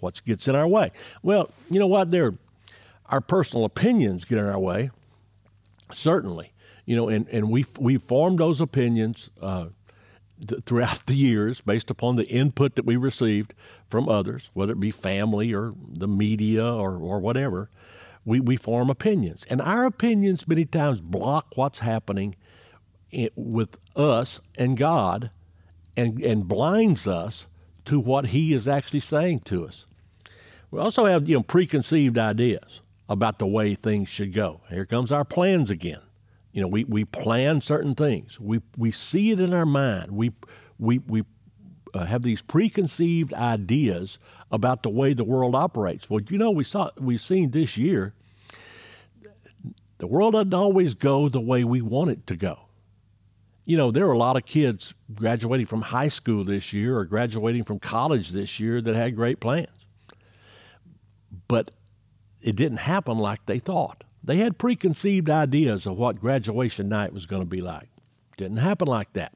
What 0.00 0.22
gets 0.24 0.48
in 0.48 0.54
our 0.54 0.68
way? 0.68 0.90
Well, 1.22 1.50
you 1.70 1.78
know 1.78 1.86
what? 1.86 2.10
There, 2.10 2.34
our 3.06 3.20
personal 3.20 3.64
opinions 3.64 4.24
get 4.24 4.38
in 4.38 4.46
our 4.46 4.58
way, 4.58 4.90
certainly 5.92 6.54
you 6.86 6.96
know, 6.96 7.08
and, 7.08 7.28
and 7.28 7.50
we 7.50 7.64
we 7.78 7.96
formed 7.96 8.38
those 8.38 8.60
opinions 8.60 9.30
uh, 9.40 9.66
th- 10.46 10.62
throughout 10.64 11.06
the 11.06 11.14
years 11.14 11.60
based 11.60 11.90
upon 11.90 12.16
the 12.16 12.26
input 12.26 12.76
that 12.76 12.84
we 12.84 12.96
received 12.96 13.54
from 13.88 14.08
others, 14.08 14.50
whether 14.54 14.72
it 14.72 14.80
be 14.80 14.90
family 14.90 15.54
or 15.54 15.72
the 15.88 16.08
media 16.08 16.64
or, 16.64 16.96
or 16.96 17.20
whatever. 17.20 17.70
We, 18.24 18.40
we 18.40 18.56
form 18.56 18.90
opinions. 18.90 19.44
And 19.50 19.60
our 19.60 19.84
opinions 19.84 20.48
many 20.48 20.64
times 20.64 21.00
block 21.00 21.56
what's 21.56 21.80
happening 21.80 22.36
with 23.36 23.76
us 23.94 24.40
and 24.56 24.76
God 24.76 25.30
and, 25.96 26.20
and 26.20 26.48
blinds 26.48 27.06
us 27.06 27.46
to 27.84 28.00
what 28.00 28.26
He 28.26 28.52
is 28.52 28.66
actually 28.66 29.00
saying 29.00 29.40
to 29.40 29.66
us. 29.66 29.86
We 30.70 30.80
also 30.80 31.04
have 31.04 31.28
you 31.28 31.36
know 31.36 31.42
preconceived 31.42 32.18
ideas 32.18 32.80
about 33.08 33.38
the 33.38 33.46
way 33.46 33.74
things 33.74 34.08
should 34.08 34.32
go. 34.32 34.62
Here 34.70 34.86
comes 34.86 35.12
our 35.12 35.24
plans 35.24 35.70
again. 35.70 36.00
You 36.52 36.62
know, 36.62 36.68
we, 36.68 36.84
we 36.84 37.04
plan 37.04 37.60
certain 37.60 37.94
things. 37.94 38.38
We, 38.40 38.60
we 38.76 38.92
see 38.92 39.32
it 39.32 39.40
in 39.40 39.52
our 39.52 39.66
mind. 39.66 40.12
We, 40.12 40.32
we, 40.78 40.98
we 41.00 41.24
uh, 41.92 42.06
have 42.06 42.22
these 42.22 42.42
preconceived 42.42 43.34
ideas 43.34 44.18
about 44.50 44.82
the 44.82 44.90
way 44.90 45.12
the 45.12 45.24
world 45.24 45.54
operates. 45.54 46.08
Well, 46.08 46.20
you 46.28 46.38
know, 46.38 46.50
we 46.50 46.64
saw, 46.64 46.90
we've 46.98 47.20
seen 47.20 47.50
this 47.50 47.76
year, 47.76 48.14
the 49.98 50.06
world 50.06 50.34
doesn't 50.34 50.54
always 50.54 50.94
go 50.94 51.28
the 51.28 51.40
way 51.40 51.64
we 51.64 51.80
want 51.80 52.10
it 52.10 52.26
to 52.26 52.36
go. 52.36 52.58
You 53.64 53.76
know, 53.76 53.90
there 53.90 54.06
are 54.06 54.12
a 54.12 54.18
lot 54.18 54.36
of 54.36 54.44
kids 54.44 54.92
graduating 55.14 55.66
from 55.66 55.80
high 55.80 56.08
school 56.08 56.44
this 56.44 56.72
year 56.72 56.98
or 56.98 57.04
graduating 57.04 57.64
from 57.64 57.78
college 57.78 58.30
this 58.30 58.60
year 58.60 58.82
that 58.82 58.94
had 58.94 59.16
great 59.16 59.40
plans. 59.40 59.68
But 61.48 61.70
it 62.42 62.56
didn't 62.56 62.78
happen 62.78 63.16
like 63.16 63.46
they 63.46 63.58
thought. 63.58 64.04
They 64.22 64.36
had 64.36 64.58
preconceived 64.58 65.30
ideas 65.30 65.86
of 65.86 65.96
what 65.96 66.20
graduation 66.20 66.88
night 66.88 67.12
was 67.12 67.26
going 67.26 67.42
to 67.42 67.46
be 67.46 67.62
like. 67.62 67.88
Didn't 68.36 68.58
happen 68.58 68.88
like 68.88 69.12
that. 69.14 69.32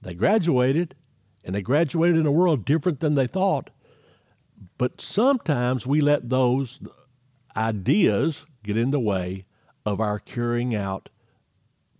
They 0.00 0.14
graduated, 0.14 0.94
and 1.44 1.54
they 1.54 1.62
graduated 1.62 2.16
in 2.16 2.26
a 2.26 2.32
world 2.32 2.64
different 2.64 3.00
than 3.00 3.14
they 3.14 3.26
thought. 3.26 3.70
But 4.78 5.00
sometimes 5.00 5.86
we 5.86 6.00
let 6.00 6.28
those 6.28 6.80
ideas 7.56 8.46
get 8.62 8.76
in 8.76 8.90
the 8.90 9.00
way 9.00 9.46
of 9.84 10.00
our 10.00 10.18
carrying 10.18 10.74
out 10.74 11.08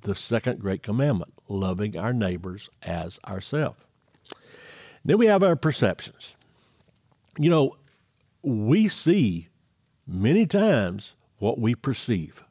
the 0.02 0.14
second 0.14 0.61
great 0.61 0.82
commandment, 0.82 1.32
loving 1.49 1.96
our 1.96 2.12
neighbors 2.12 2.68
as 2.82 3.18
ourselves. 3.26 3.85
Then 5.04 5.18
we 5.18 5.26
have 5.26 5.42
our 5.42 5.56
perceptions. 5.56 6.37
You 7.38 7.50
know, 7.50 7.76
we 8.42 8.88
see 8.88 9.49
many 10.06 10.46
times 10.46 11.14
what 11.38 11.58
we 11.58 11.75
perceive. 11.75 12.42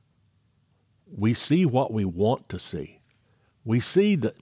We 1.08 1.34
see 1.34 1.66
what 1.66 1.92
we 1.92 2.06
want 2.06 2.50
to 2.50 2.60
see. 2.60 3.00
We 3.64 3.80
see 3.80 4.16
that 4.18 4.36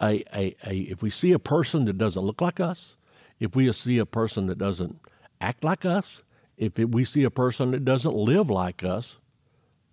a, 0.00 0.24
a, 0.34 0.56
a, 0.66 0.76
if 0.76 1.02
we 1.02 1.10
see 1.10 1.32
a 1.32 1.38
person 1.38 1.84
that 1.86 1.98
doesn't 1.98 2.22
look 2.22 2.40
like 2.40 2.60
us, 2.60 2.96
if 3.38 3.54
we 3.54 3.72
see 3.72 3.98
a 3.98 4.06
person 4.06 4.46
that 4.46 4.58
doesn't 4.58 5.00
act 5.42 5.64
like 5.64 5.84
us, 5.84 6.22
if 6.56 6.78
it, 6.78 6.90
we 6.90 7.04
see 7.04 7.24
a 7.24 7.30
person 7.30 7.72
that 7.72 7.84
doesn't 7.84 8.14
live 8.14 8.48
like 8.48 8.84
us, 8.84 9.18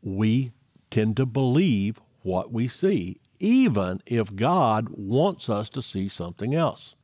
we 0.02 0.52
tend 0.92 1.18
to 1.18 1.26
believe 1.26 2.00
what 2.22 2.52
we 2.52 2.68
see, 2.68 3.20
even 3.40 4.02
if 4.06 4.36
God 4.36 4.90
wants 4.90 5.50
us 5.50 5.70
to 5.70 5.82
see 5.82 6.08
something 6.08 6.54
else. 6.54 6.96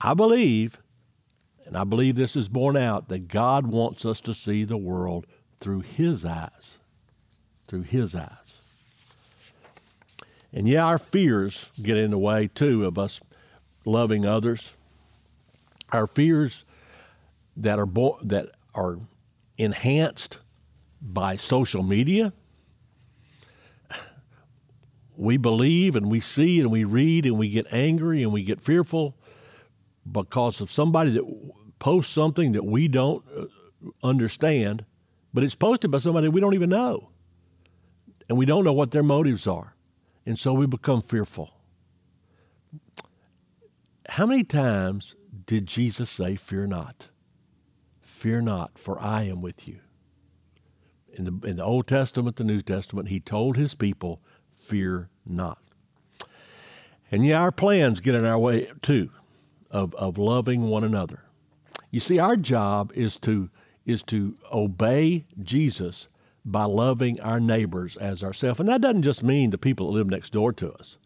I 0.00 0.14
believe, 0.14 0.78
and 1.66 1.76
I 1.76 1.84
believe 1.84 2.16
this 2.16 2.34
is 2.34 2.48
borne 2.48 2.76
out, 2.76 3.08
that 3.08 3.28
God 3.28 3.66
wants 3.66 4.04
us 4.04 4.20
to 4.22 4.34
see 4.34 4.64
the 4.64 4.76
world 4.76 5.26
through 5.60 5.80
His 5.80 6.24
eyes. 6.24 6.78
Through 7.68 7.82
His 7.82 8.14
eyes. 8.14 8.28
And 10.52 10.68
yeah, 10.68 10.84
our 10.84 10.98
fears 10.98 11.70
get 11.80 11.96
in 11.96 12.10
the 12.10 12.18
way 12.18 12.48
too 12.48 12.84
of 12.84 12.98
us 12.98 13.20
loving 13.84 14.26
others. 14.26 14.76
Our 15.92 16.06
fears 16.06 16.64
that 17.56 17.78
are 17.78 17.86
bo- 17.86 18.18
that 18.22 18.50
are 18.74 18.98
enhanced 19.58 20.38
by 21.00 21.36
social 21.36 21.82
media. 21.82 22.32
We 25.16 25.36
believe 25.36 25.94
and 25.94 26.10
we 26.10 26.20
see 26.20 26.60
and 26.60 26.70
we 26.70 26.84
read 26.84 27.26
and 27.26 27.38
we 27.38 27.50
get 27.50 27.66
angry 27.72 28.22
and 28.22 28.32
we 28.32 28.42
get 28.42 28.60
fearful 28.60 29.16
because 30.10 30.60
of 30.60 30.70
somebody 30.70 31.12
that 31.12 31.52
posts 31.78 32.12
something 32.12 32.52
that 32.52 32.64
we 32.64 32.88
don't 32.88 33.24
uh, 33.36 33.46
understand 34.02 34.84
but 35.34 35.44
it's 35.44 35.54
posted 35.54 35.90
by 35.90 35.98
somebody 35.98 36.28
we 36.28 36.40
don't 36.40 36.54
even 36.54 36.70
know. 36.70 37.10
And 38.28 38.38
we 38.38 38.46
don't 38.46 38.64
know 38.64 38.72
what 38.72 38.90
their 38.90 39.02
motives 39.02 39.46
are. 39.46 39.74
And 40.26 40.38
so 40.38 40.52
we 40.52 40.66
become 40.66 41.02
fearful. 41.02 41.50
How 44.08 44.26
many 44.26 44.44
times 44.44 45.16
did 45.46 45.66
Jesus 45.66 46.10
say, 46.10 46.36
Fear 46.36 46.68
not? 46.68 47.08
Fear 48.22 48.42
not, 48.42 48.78
for 48.78 49.02
I 49.02 49.24
am 49.24 49.42
with 49.42 49.66
you. 49.66 49.80
In 51.12 51.24
the, 51.24 51.48
in 51.48 51.56
the 51.56 51.64
Old 51.64 51.88
Testament, 51.88 52.36
the 52.36 52.44
New 52.44 52.60
Testament, 52.60 53.08
he 53.08 53.18
told 53.18 53.56
his 53.56 53.74
people, 53.74 54.20
Fear 54.62 55.08
not. 55.26 55.58
And 57.10 57.26
yeah, 57.26 57.40
our 57.40 57.50
plans 57.50 57.98
get 57.98 58.14
in 58.14 58.24
our 58.24 58.38
way 58.38 58.70
too 58.80 59.10
of, 59.72 59.92
of 59.96 60.18
loving 60.18 60.68
one 60.68 60.84
another. 60.84 61.24
You 61.90 61.98
see, 61.98 62.20
our 62.20 62.36
job 62.36 62.92
is 62.94 63.16
to 63.22 63.50
is 63.84 64.04
to 64.04 64.36
obey 64.52 65.24
Jesus 65.42 66.06
by 66.44 66.62
loving 66.62 67.20
our 67.22 67.40
neighbors 67.40 67.96
as 67.96 68.22
ourselves. 68.22 68.60
And 68.60 68.68
that 68.68 68.82
doesn't 68.82 69.02
just 69.02 69.24
mean 69.24 69.50
the 69.50 69.58
people 69.58 69.88
that 69.88 69.98
live 69.98 70.06
next 70.06 70.30
door 70.30 70.52
to 70.52 70.72
us. 70.74 70.96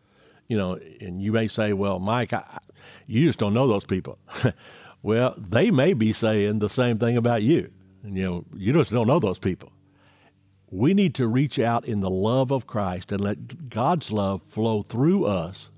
You 0.49 0.59
know, 0.59 0.79
and 1.01 1.23
you 1.23 1.33
may 1.33 1.49
say, 1.49 1.73
well, 1.73 1.99
Mike, 1.99 2.35
I, 2.35 2.59
you 3.07 3.25
just 3.25 3.39
don't 3.39 3.55
know 3.55 3.67
those 3.67 3.87
people. 3.87 4.19
well, 5.03 5.35
they 5.37 5.71
may 5.71 5.93
be 5.93 6.13
saying 6.13 6.59
the 6.59 6.69
same 6.69 6.99
thing 6.99 7.17
about 7.17 7.43
you. 7.43 7.71
And, 8.03 8.17
you 8.17 8.25
know, 8.25 8.45
you 8.55 8.73
just 8.73 8.91
don't 8.91 9.07
know 9.07 9.21
those 9.21 9.39
people. 9.39 9.73
We 10.71 10.95
need 10.95 11.15
to 11.17 11.29
reach 11.29 11.59
out 11.59 11.87
in 11.87 12.01
the 12.01 12.11
love 12.11 12.51
of 12.51 12.67
Christ 12.67 13.13
and 13.13 13.21
let 13.21 13.69
God's 13.69 14.11
love 14.11 14.43
flow 14.49 14.83
through 14.83 15.27
us 15.27 15.71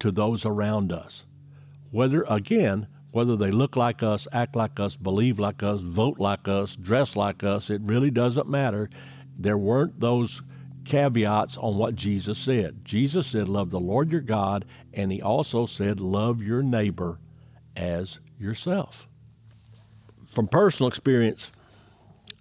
to 0.00 0.10
those 0.10 0.44
around 0.44 0.92
us. 0.92 1.24
Whether, 1.90 2.24
again, 2.28 2.88
whether 3.12 3.36
they 3.36 3.50
look 3.50 3.76
like 3.76 4.02
us, 4.02 4.26
act 4.32 4.56
like 4.56 4.80
us, 4.80 4.96
believe 4.96 5.38
like 5.38 5.62
us, 5.62 5.80
vote 5.80 6.18
like 6.18 6.48
us, 6.48 6.76
dress 6.76 7.14
like 7.14 7.44
us, 7.44 7.70
it 7.70 7.80
really 7.82 8.10
doesn't 8.10 8.48
matter. 8.48 8.88
There 9.38 9.58
weren't 9.58 10.00
those 10.00 10.42
caveats 10.84 11.56
on 11.58 11.76
what 11.76 11.94
Jesus 11.94 12.38
said. 12.38 12.84
Jesus 12.84 13.26
said, 13.26 13.48
Love 13.48 13.70
the 13.70 13.80
Lord 13.80 14.10
your 14.10 14.20
God, 14.20 14.64
and 14.94 15.12
he 15.12 15.22
also 15.22 15.66
said, 15.66 16.00
Love 16.00 16.42
your 16.42 16.62
neighbor 16.62 17.18
as 17.76 18.18
yourself. 18.42 19.08
From 20.34 20.48
personal 20.48 20.88
experience, 20.88 21.52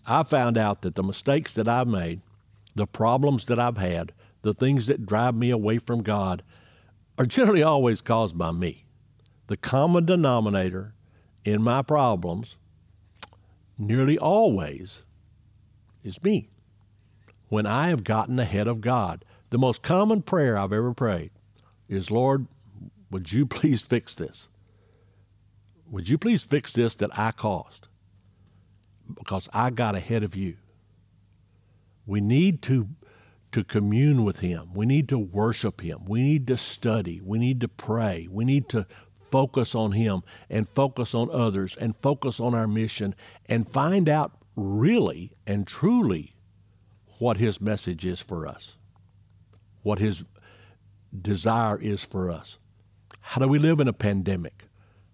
I 0.06 0.24
found 0.24 0.58
out 0.58 0.82
that 0.82 0.96
the 0.96 1.04
mistakes 1.04 1.54
that 1.54 1.68
I've 1.68 1.88
made, 1.88 2.22
the 2.76 2.88
problems 2.88 3.46
that 3.46 3.60
I've 3.60 3.78
had, 3.78 4.12
the 4.42 4.54
things 4.54 4.88
that 4.88 5.06
drive 5.06 5.36
me 5.36 5.52
away 5.52 5.78
from 5.78 6.02
God 6.02 6.44
are 7.18 7.26
generally 7.26 7.64
always 7.64 8.02
caused 8.02 8.38
by 8.38 8.52
me 8.52 8.86
the 9.52 9.58
common 9.58 10.06
denominator 10.06 10.94
in 11.44 11.62
my 11.62 11.82
problems 11.82 12.56
nearly 13.78 14.18
always 14.18 15.04
is 16.06 16.24
me. 16.24 16.48
When 17.50 17.66
I 17.66 17.90
have 17.90 18.06
gotten 18.06 18.40
ahead 18.40 18.70
of 18.70 18.80
God, 18.80 19.26
the 19.50 19.58
most 19.58 19.82
common 19.82 20.22
prayer 20.22 20.58
I've 20.58 20.72
ever 20.72 20.94
prayed 20.94 21.32
is, 21.90 22.10
Lord, 22.10 22.48
would 23.10 23.34
you 23.34 23.46
please 23.58 23.82
fix 23.82 24.16
this? 24.16 24.48
Would 25.92 26.10
you 26.10 26.18
please 26.18 26.42
fix 26.42 26.74
this 26.74 26.96
that 26.96 27.18
I 27.18 27.32
caused? 27.32 27.88
Because 29.14 29.48
I 29.54 29.70
got 29.70 29.96
ahead 29.96 30.24
of 30.24 30.36
you. 30.36 30.58
We 32.06 32.22
need 32.22 32.62
to 32.64 32.88
to 33.52 33.66
commune 33.66 34.24
with 34.24 34.40
him. 34.40 34.74
We 34.74 34.86
need 34.86 35.10
to 35.10 35.20
worship 35.20 35.82
him. 35.82 36.06
We 36.06 36.22
need 36.24 36.48
to 36.48 36.56
study. 36.56 37.20
We 37.22 37.38
need 37.38 37.60
to 37.62 37.68
pray. 37.68 38.30
We 38.32 38.46
need 38.46 38.70
to 38.70 38.88
focus 39.32 39.74
on 39.74 39.94
Him 39.94 40.22
and 40.50 40.68
focus 40.68 41.16
on 41.16 41.30
others 41.32 41.76
and 41.78 41.96
focus 41.96 42.40
on 42.40 42.54
our 42.54 42.68
mission 42.68 43.16
and 43.48 43.68
find 43.68 44.10
out 44.10 44.34
really 44.56 45.32
and 45.48 45.66
truly 45.66 46.36
what 47.20 47.38
His 47.38 47.62
message 47.62 48.06
is 48.06 48.20
for 48.20 48.46
us, 48.46 48.78
what 49.82 50.00
His 50.00 50.24
desire 51.20 51.80
is 51.80 52.04
for 52.04 52.30
us. 52.30 52.60
How 53.22 53.42
do 53.42 53.48
we 53.48 53.60
live 53.60 53.80
in 53.80 53.88
a 53.88 53.94
pandemic? 53.94 54.66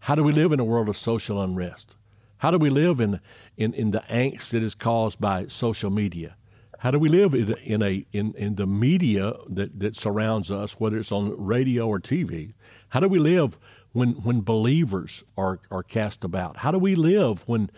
How 0.08 0.16
do 0.16 0.24
we 0.24 0.32
live 0.32 0.54
in 0.54 0.62
a 0.62 0.64
world 0.64 0.88
of 0.88 0.96
social 0.96 1.42
unrest? 1.42 1.98
How 2.38 2.50
do 2.50 2.58
we 2.58 2.70
live 2.70 3.02
in, 3.02 3.20
in, 3.58 3.74
in 3.74 3.92
the 3.92 4.00
angst 4.10 4.52
that 4.52 4.64
is 4.64 4.74
caused 4.74 5.20
by 5.20 5.48
social 5.48 5.90
media? 5.90 6.38
How 6.78 6.92
do 6.92 6.98
we 6.98 7.10
live 7.10 7.34
in, 7.34 7.54
in 7.66 7.84
a 7.84 8.06
in, 8.14 8.34
in 8.36 8.56
the 8.56 8.66
media 8.66 9.34
that, 9.50 9.78
that 9.82 9.98
surrounds 9.98 10.50
us, 10.50 10.80
whether 10.80 10.98
it's 10.98 11.12
on 11.12 11.36
radio 11.38 11.90
or 11.90 12.00
TV? 12.00 12.54
How 12.88 13.02
do 13.02 13.10
we 13.10 13.20
live 13.20 13.58
when 13.92 14.12
when 14.24 14.40
believers 14.40 15.26
are 15.38 15.60
are 15.72 15.84
cast 15.84 16.24
about? 16.24 16.56
How 16.56 16.72
do 16.72 16.80
we 16.80 16.96
live 16.96 17.46
when 17.46 17.70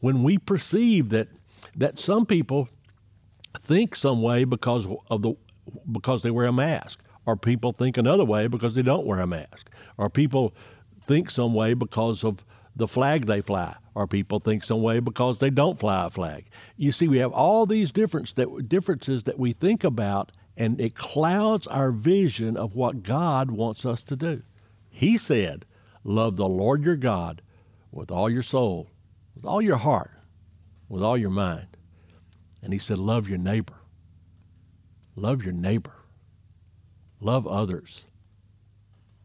when 0.00 0.22
we 0.22 0.36
perceive 0.36 1.08
that 1.08 1.28
that 1.74 1.98
some 1.98 2.26
people 2.26 2.68
think 3.58 3.96
some 3.96 4.20
way 4.20 4.44
because 4.44 4.86
of 5.08 5.22
the 5.22 5.32
because 5.90 6.22
they 6.22 6.30
wear 6.30 6.48
a 6.48 6.52
mask, 6.52 7.00
or 7.24 7.34
people 7.34 7.72
think 7.72 7.96
another 7.96 8.26
way 8.26 8.46
because 8.46 8.74
they 8.74 8.82
don't 8.82 9.06
wear 9.06 9.20
a 9.20 9.26
mask, 9.26 9.70
or 9.96 10.10
people 10.10 10.54
think 11.08 11.30
some 11.30 11.54
way 11.54 11.74
because 11.74 12.22
of 12.22 12.44
the 12.76 12.86
flag 12.86 13.26
they 13.26 13.40
fly, 13.40 13.74
or 13.94 14.06
people 14.06 14.38
think 14.38 14.62
some 14.62 14.82
way 14.82 15.00
because 15.00 15.38
they 15.38 15.50
don't 15.50 15.80
fly 15.80 16.06
a 16.06 16.10
flag. 16.10 16.46
You 16.76 16.92
see, 16.92 17.08
we 17.08 17.18
have 17.18 17.32
all 17.32 17.66
these 17.66 17.90
difference 17.90 18.34
that, 18.34 18.68
differences 18.68 19.24
that 19.24 19.38
we 19.38 19.52
think 19.52 19.82
about, 19.82 20.30
and 20.56 20.80
it 20.80 20.94
clouds 20.94 21.66
our 21.66 21.90
vision 21.90 22.56
of 22.56 22.76
what 22.76 23.02
God 23.02 23.50
wants 23.50 23.84
us 23.84 24.04
to 24.04 24.14
do. 24.14 24.42
He 24.88 25.18
said, 25.18 25.64
Love 26.04 26.36
the 26.36 26.48
Lord 26.48 26.84
your 26.84 26.96
God 26.96 27.42
with 27.90 28.12
all 28.12 28.30
your 28.30 28.42
soul, 28.42 28.88
with 29.34 29.44
all 29.44 29.60
your 29.60 29.76
heart, 29.76 30.12
with 30.88 31.02
all 31.02 31.18
your 31.18 31.30
mind. 31.30 31.76
And 32.62 32.72
he 32.72 32.78
said, 32.78 32.98
Love 32.98 33.28
your 33.28 33.38
neighbor. 33.38 33.74
Love 35.16 35.42
your 35.42 35.52
neighbor. 35.52 35.94
Love 37.20 37.46
others 37.46 38.04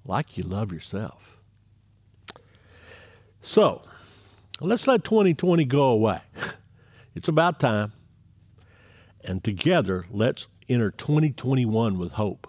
like 0.08 0.38
you 0.38 0.44
love 0.44 0.72
yourself. 0.72 1.33
So, 3.44 3.82
let's 4.62 4.88
let 4.88 5.04
2020 5.04 5.66
go 5.66 5.90
away. 5.90 6.22
It's 7.16 7.28
about 7.28 7.60
time. 7.60 7.92
And 9.24 9.44
together, 9.44 10.04
let's 10.10 10.48
enter 10.68 10.90
2021 10.90 12.00
with 12.00 12.14
hope. 12.14 12.48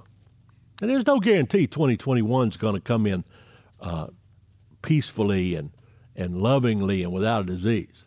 And 0.81 0.89
there's 0.89 1.07
no 1.07 1.21
guarantee 1.21 1.67
2021 1.67 2.49
is 2.49 2.57
going 2.57 2.75
to 2.75 2.81
come 2.81 3.07
in 3.07 3.25
uh, 3.79 4.07
peacefully 4.81 5.55
and, 5.55 5.71
and 6.17 6.39
lovingly 6.39 7.03
and 7.03 7.13
without 7.13 7.43
a 7.43 7.45
disease. 7.45 8.07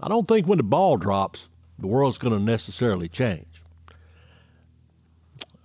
I 0.00 0.06
don't 0.06 0.28
think 0.28 0.46
when 0.46 0.58
the 0.58 0.62
ball 0.62 0.96
drops, 0.96 1.48
the 1.76 1.88
world's 1.88 2.18
going 2.18 2.34
to 2.34 2.38
necessarily 2.38 3.08
change. 3.08 3.64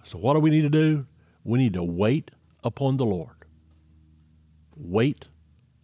So, 0.04 0.18
what 0.18 0.34
do 0.34 0.40
we 0.40 0.50
need 0.50 0.64
to 0.64 0.70
do? 0.70 1.06
We 1.44 1.60
need 1.60 1.76
to 1.76 1.84
wait 1.84 2.32
upon 2.64 2.98
the 2.98 3.06
Lord. 3.06 3.46
Wait 4.76 5.26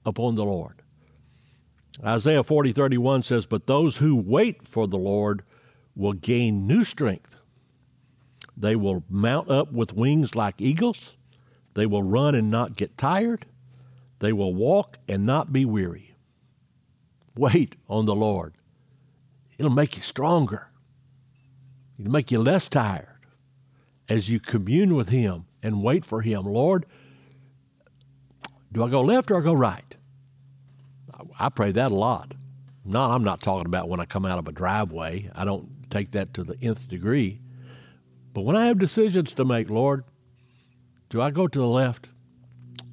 upon 0.06 0.36
the 0.36 0.44
Lord. 0.44 0.82
Isaiah 2.04 2.44
40 2.44 2.72
31 2.72 3.24
says, 3.24 3.46
But 3.46 3.68
those 3.68 3.98
who 3.98 4.16
wait 4.16 4.68
for 4.68 4.88
the 4.88 4.98
Lord 4.98 5.44
will 5.96 6.14
gain 6.14 6.68
new 6.68 6.84
strength. 6.84 7.36
They 8.56 8.76
will 8.76 9.04
mount 9.10 9.50
up 9.50 9.72
with 9.72 9.94
wings 9.94 10.36
like 10.36 10.62
eagles. 10.62 11.18
They 11.74 11.86
will 11.86 12.04
run 12.04 12.36
and 12.36 12.50
not 12.50 12.76
get 12.76 12.98
tired. 12.98 13.46
They 14.20 14.34
will 14.34 14.54
walk 14.54 14.98
and 15.08 15.26
not 15.26 15.52
be 15.52 15.66
weary. 15.66 16.16
Wait 17.36 17.76
on 17.90 18.06
the 18.06 18.16
Lord. 18.16 18.54
It'll 19.58 19.72
make 19.72 19.96
you 19.96 20.04
stronger. 20.04 20.68
It'll 22.00 22.12
make 22.12 22.32
you 22.32 22.40
less 22.40 22.68
tired 22.68 23.08
as 24.10 24.30
you 24.30 24.40
commune 24.40 24.96
with 24.96 25.10
Him 25.10 25.46
and 25.64 25.84
wait 25.84 26.04
for 26.04 26.22
Him. 26.22 26.44
Lord, 26.44 26.86
do 28.72 28.84
I 28.84 28.90
go 28.90 29.02
left 29.02 29.32
or 29.32 29.38
I 29.38 29.44
go 29.44 29.54
right? 29.54 29.91
I 31.40 31.50
pray 31.50 31.72
that 31.72 31.92
a 31.92 31.96
lot. 31.96 32.34
No, 32.84 33.02
I'm 33.02 33.24
not 33.24 33.42
talking 33.42 33.66
about 33.66 33.90
when 33.90 34.00
I 34.00 34.06
come 34.06 34.26
out 34.26 34.40
of 34.40 34.48
a 34.48 34.52
driveway. 34.52 35.30
I 35.36 35.46
don't 35.46 35.90
take 35.92 36.12
that 36.12 36.34
to 36.36 36.44
the 36.44 36.58
nth 36.62 36.88
degree. 36.88 37.42
But 38.34 38.42
when 38.42 38.56
I 38.56 38.68
have 38.68 38.80
decisions 38.80 39.34
to 39.34 39.46
make, 39.46 39.70
Lord, 39.70 40.04
do 41.10 41.22
I 41.22 41.32
go 41.32 41.48
to 41.48 41.60
the 41.60 41.68
left 41.68 42.10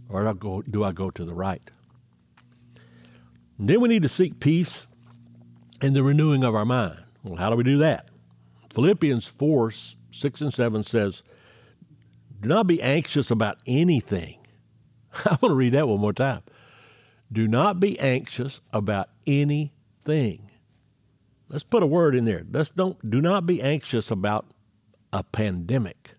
or 0.09 0.22
do 0.22 0.29
I 0.29 0.33
go, 0.33 0.62
do 0.62 0.85
I 0.85 0.92
go 0.92 1.11
to 1.11 1.24
the 1.24 1.35
right? 1.35 1.62
And 3.59 3.68
then 3.68 3.81
we 3.81 3.88
need 3.88 4.03
to 4.03 4.09
seek 4.09 4.40
peace 4.40 4.87
and 5.81 5.94
the 5.94 6.03
renewing 6.03 6.44
of 6.44 6.55
our 6.55 6.64
mind. 6.64 7.03
Well, 7.22 7.37
how 7.37 7.51
do 7.51 7.57
we 7.57 7.64
do 7.64 7.79
that? 7.79 8.09
Philippians 8.72 9.27
4 9.27 9.72
6 10.11 10.40
and 10.40 10.53
7 10.53 10.83
says, 10.83 11.22
Do 12.40 12.48
not 12.48 12.66
be 12.66 12.83
anxious 12.83 13.31
about 13.31 13.59
anything. 13.66 14.38
I'm 15.24 15.37
going 15.37 15.51
to 15.51 15.57
read 15.57 15.74
that 15.74 15.88
one 15.88 16.01
more 16.01 16.12
time. 16.12 16.42
Do 17.32 17.46
not 17.46 17.78
be 17.80 17.98
anxious 17.98 18.60
about 18.72 19.08
anything. 19.26 20.50
Let's 21.48 21.64
put 21.64 21.82
a 21.82 21.86
word 21.86 22.14
in 22.14 22.24
there. 22.24 22.44
Let's 22.50 22.70
don't 22.70 23.10
do 23.10 23.20
not 23.20 23.46
be 23.46 23.62
anxious 23.62 24.10
about 24.10 24.46
a 25.12 25.22
pandemic. 25.22 26.14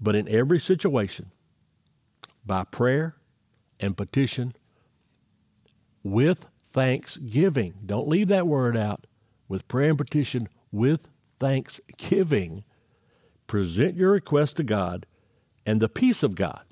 But 0.00 0.16
in 0.16 0.28
every 0.28 0.58
situation, 0.58 1.30
by 2.46 2.64
prayer 2.64 3.16
and 3.80 3.96
petition 3.96 4.54
with 6.02 6.46
thanksgiving. 6.62 7.74
Don't 7.86 8.08
leave 8.08 8.28
that 8.28 8.46
word 8.46 8.76
out. 8.76 9.06
With 9.48 9.68
prayer 9.68 9.90
and 9.90 9.98
petition 9.98 10.48
with 10.72 11.08
thanksgiving, 11.38 12.64
present 13.46 13.94
your 13.94 14.10
request 14.10 14.56
to 14.56 14.64
God, 14.64 15.06
and 15.66 15.80
the 15.80 15.88
peace 15.88 16.22
of 16.22 16.34
God, 16.34 16.62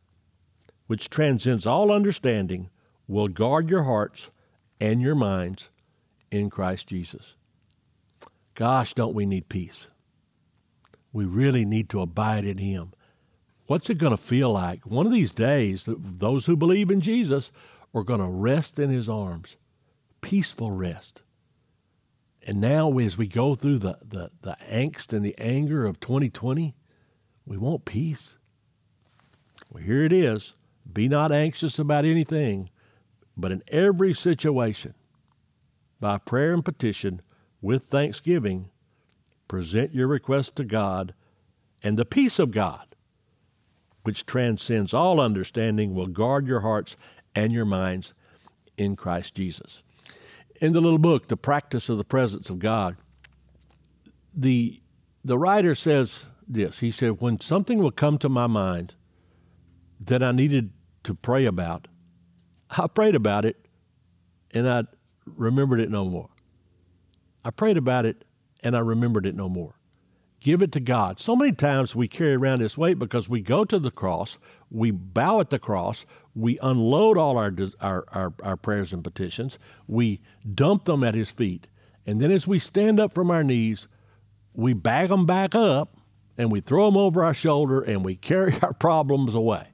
which 0.86 1.10
transcends 1.10 1.66
all 1.66 1.92
understanding, 1.92 2.70
will 3.06 3.28
guard 3.28 3.70
your 3.70 3.84
hearts 3.84 4.30
and 4.80 5.00
your 5.00 5.14
minds 5.14 5.70
in 6.30 6.50
Christ 6.50 6.86
Jesus. 6.86 7.36
Gosh, 8.54 8.94
don't 8.94 9.14
we 9.14 9.26
need 9.26 9.48
peace? 9.48 9.88
We 11.12 11.24
really 11.24 11.64
need 11.64 11.88
to 11.90 12.00
abide 12.00 12.44
in 12.44 12.58
Him. 12.58 12.92
What's 13.66 13.90
it 13.90 13.98
going 13.98 14.10
to 14.10 14.16
feel 14.16 14.50
like? 14.50 14.84
One 14.86 15.06
of 15.06 15.12
these 15.12 15.32
days, 15.32 15.84
those 15.86 16.46
who 16.46 16.56
believe 16.56 16.90
in 16.90 17.00
Jesus 17.00 17.52
are 17.94 18.02
going 18.02 18.20
to 18.20 18.26
rest 18.26 18.78
in 18.78 18.90
his 18.90 19.08
arms, 19.08 19.56
peaceful 20.20 20.70
rest. 20.70 21.22
And 22.44 22.60
now, 22.60 22.98
as 22.98 23.16
we 23.16 23.28
go 23.28 23.54
through 23.54 23.78
the, 23.78 23.98
the, 24.02 24.30
the 24.42 24.56
angst 24.68 25.12
and 25.12 25.24
the 25.24 25.34
anger 25.38 25.86
of 25.86 26.00
2020, 26.00 26.74
we 27.46 27.56
want 27.56 27.84
peace. 27.84 28.36
Well, 29.70 29.82
here 29.82 30.04
it 30.04 30.12
is 30.12 30.54
be 30.92 31.08
not 31.08 31.30
anxious 31.30 31.78
about 31.78 32.04
anything, 32.04 32.68
but 33.42 33.50
in 33.50 33.62
every 33.68 34.14
situation, 34.14 34.94
by 35.98 36.16
prayer 36.16 36.54
and 36.54 36.64
petition, 36.64 37.20
with 37.60 37.82
thanksgiving, 37.82 38.70
present 39.48 39.92
your 39.92 40.06
requests 40.06 40.50
to 40.50 40.64
God, 40.64 41.12
and 41.82 41.98
the 41.98 42.04
peace 42.04 42.38
of 42.38 42.52
God, 42.52 42.86
which 44.04 44.26
transcends 44.26 44.94
all 44.94 45.20
understanding, 45.20 45.92
will 45.92 46.06
guard 46.06 46.46
your 46.46 46.60
hearts 46.60 46.96
and 47.34 47.52
your 47.52 47.64
minds 47.64 48.14
in 48.76 48.94
Christ 48.94 49.34
Jesus. 49.34 49.82
In 50.60 50.72
the 50.72 50.80
little 50.80 50.98
book, 50.98 51.26
The 51.26 51.36
Practice 51.36 51.88
of 51.88 51.98
the 51.98 52.04
Presence 52.04 52.48
of 52.48 52.60
God, 52.60 52.96
the, 54.32 54.80
the 55.24 55.36
writer 55.36 55.74
says 55.74 56.26
this 56.46 56.78
He 56.78 56.92
said, 56.92 57.20
When 57.20 57.40
something 57.40 57.80
will 57.80 57.90
come 57.90 58.18
to 58.18 58.28
my 58.28 58.46
mind 58.46 58.94
that 59.98 60.22
I 60.22 60.30
needed 60.30 60.70
to 61.02 61.14
pray 61.14 61.44
about, 61.44 61.88
I 62.76 62.86
prayed 62.86 63.14
about 63.14 63.44
it 63.44 63.56
and 64.52 64.68
I 64.68 64.84
remembered 65.26 65.80
it 65.80 65.90
no 65.90 66.04
more. 66.04 66.30
I 67.44 67.50
prayed 67.50 67.76
about 67.76 68.06
it 68.06 68.24
and 68.62 68.76
I 68.76 68.80
remembered 68.80 69.26
it 69.26 69.34
no 69.34 69.48
more. 69.48 69.74
Give 70.40 70.62
it 70.62 70.72
to 70.72 70.80
God. 70.80 71.20
So 71.20 71.36
many 71.36 71.52
times 71.52 71.94
we 71.94 72.08
carry 72.08 72.34
around 72.34 72.60
this 72.60 72.76
weight 72.76 72.98
because 72.98 73.28
we 73.28 73.40
go 73.42 73.64
to 73.64 73.78
the 73.78 73.92
cross, 73.92 74.38
we 74.70 74.90
bow 74.90 75.38
at 75.38 75.50
the 75.50 75.58
cross, 75.58 76.04
we 76.34 76.58
unload 76.62 77.16
all 77.16 77.38
our, 77.38 77.54
our, 77.80 78.04
our, 78.08 78.34
our 78.42 78.56
prayers 78.56 78.92
and 78.92 79.04
petitions, 79.04 79.58
we 79.86 80.20
dump 80.52 80.84
them 80.84 81.04
at 81.04 81.14
His 81.14 81.30
feet. 81.30 81.68
And 82.06 82.20
then 82.20 82.32
as 82.32 82.48
we 82.48 82.58
stand 82.58 82.98
up 82.98 83.14
from 83.14 83.30
our 83.30 83.44
knees, 83.44 83.86
we 84.54 84.72
bag 84.72 85.10
them 85.10 85.26
back 85.26 85.54
up 85.54 85.96
and 86.36 86.50
we 86.50 86.60
throw 86.60 86.86
them 86.86 86.96
over 86.96 87.22
our 87.22 87.34
shoulder 87.34 87.80
and 87.80 88.04
we 88.04 88.16
carry 88.16 88.54
our 88.62 88.72
problems 88.72 89.36
away. 89.36 89.68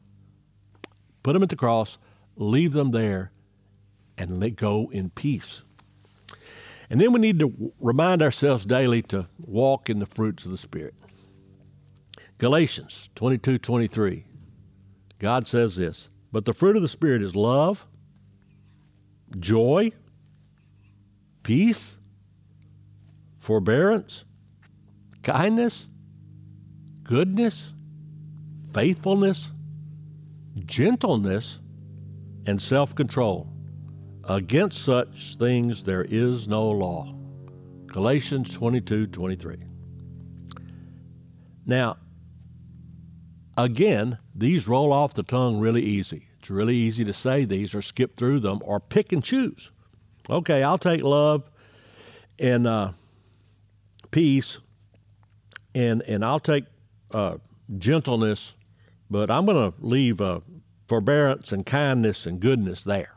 Put 1.23 1.33
them 1.33 1.43
at 1.43 1.49
the 1.49 1.57
cross, 1.57 1.97
leave 2.39 2.73
them 2.73 2.93
there, 2.93 3.33
and 4.17 4.41
let 4.41 4.57
go 4.57 4.91
in 4.93 5.11
peace. 5.11 5.63
And 6.91 7.01
then 7.01 7.13
we 7.13 7.21
need 7.21 7.39
to 7.41 7.73
remind 7.81 8.23
ourselves 8.23 8.65
daily 8.65 9.03
to 9.03 9.27
walk 9.39 9.91
in 9.91 9.99
the 9.99 10.07
fruits 10.07 10.45
of 10.45 10.51
the 10.51 10.59
Spirit. 10.59 10.95
Galatians 12.39 13.11
22 13.15 13.59
23. 13.59 14.25
God 15.19 15.49
says 15.49 15.77
this, 15.77 16.09
but 16.31 16.45
the 16.45 16.53
fruit 16.53 16.77
of 16.77 16.83
the 16.83 16.89
Spirit 16.89 17.23
is 17.23 17.35
love, 17.35 17.87
joy, 19.39 19.91
peace, 21.43 21.97
forbearance, 23.41 24.25
kindness, 25.23 25.89
goodness, 27.03 27.73
faithfulness, 28.73 29.51
gentleness, 30.65 31.59
and 32.49 32.63
self 32.63 32.95
control. 32.95 33.47
Against 34.25 34.83
such 34.83 35.37
things 35.37 35.85
there 35.85 36.07
is 36.09 36.49
no 36.49 36.71
law. 36.71 37.15
Galatians 37.87 38.55
22 38.55 39.09
23. 39.09 39.57
Now, 41.67 41.99
again, 43.59 44.19
these 44.35 44.67
roll 44.67 44.95
off 44.95 45.13
the 45.13 45.23
tongue 45.23 45.61
really 45.61 45.83
easy. 45.83 46.27
It's 46.41 46.49
really 46.49 46.75
easy 46.75 47.05
to 47.05 47.13
say 47.13 47.45
these 47.45 47.75
or 47.75 47.83
skip 47.83 48.17
through 48.17 48.41
them 48.41 48.61
or 48.65 48.81
pick 48.81 49.13
and 49.13 49.23
choose. 49.23 49.71
Okay, 50.31 50.63
I'll 50.63 50.79
take 50.79 51.03
love 51.03 51.51
and 52.39 52.67
uh, 52.67 52.93
peace, 54.11 54.59
and 55.75 56.01
and 56.03 56.25
I'll 56.25 56.41
take 56.41 56.65
uh, 57.13 57.37
gentleness, 57.77 58.57
but 59.11 59.31
I'm 59.31 59.45
going 59.45 59.71
to 59.71 59.79
leave 59.81 60.23
uh, 60.23 60.41
forbearance 60.89 61.53
and 61.53 61.67
kindness 61.67 62.27
and 62.27 62.41
goodness 62.41 62.83
there. 62.83 63.15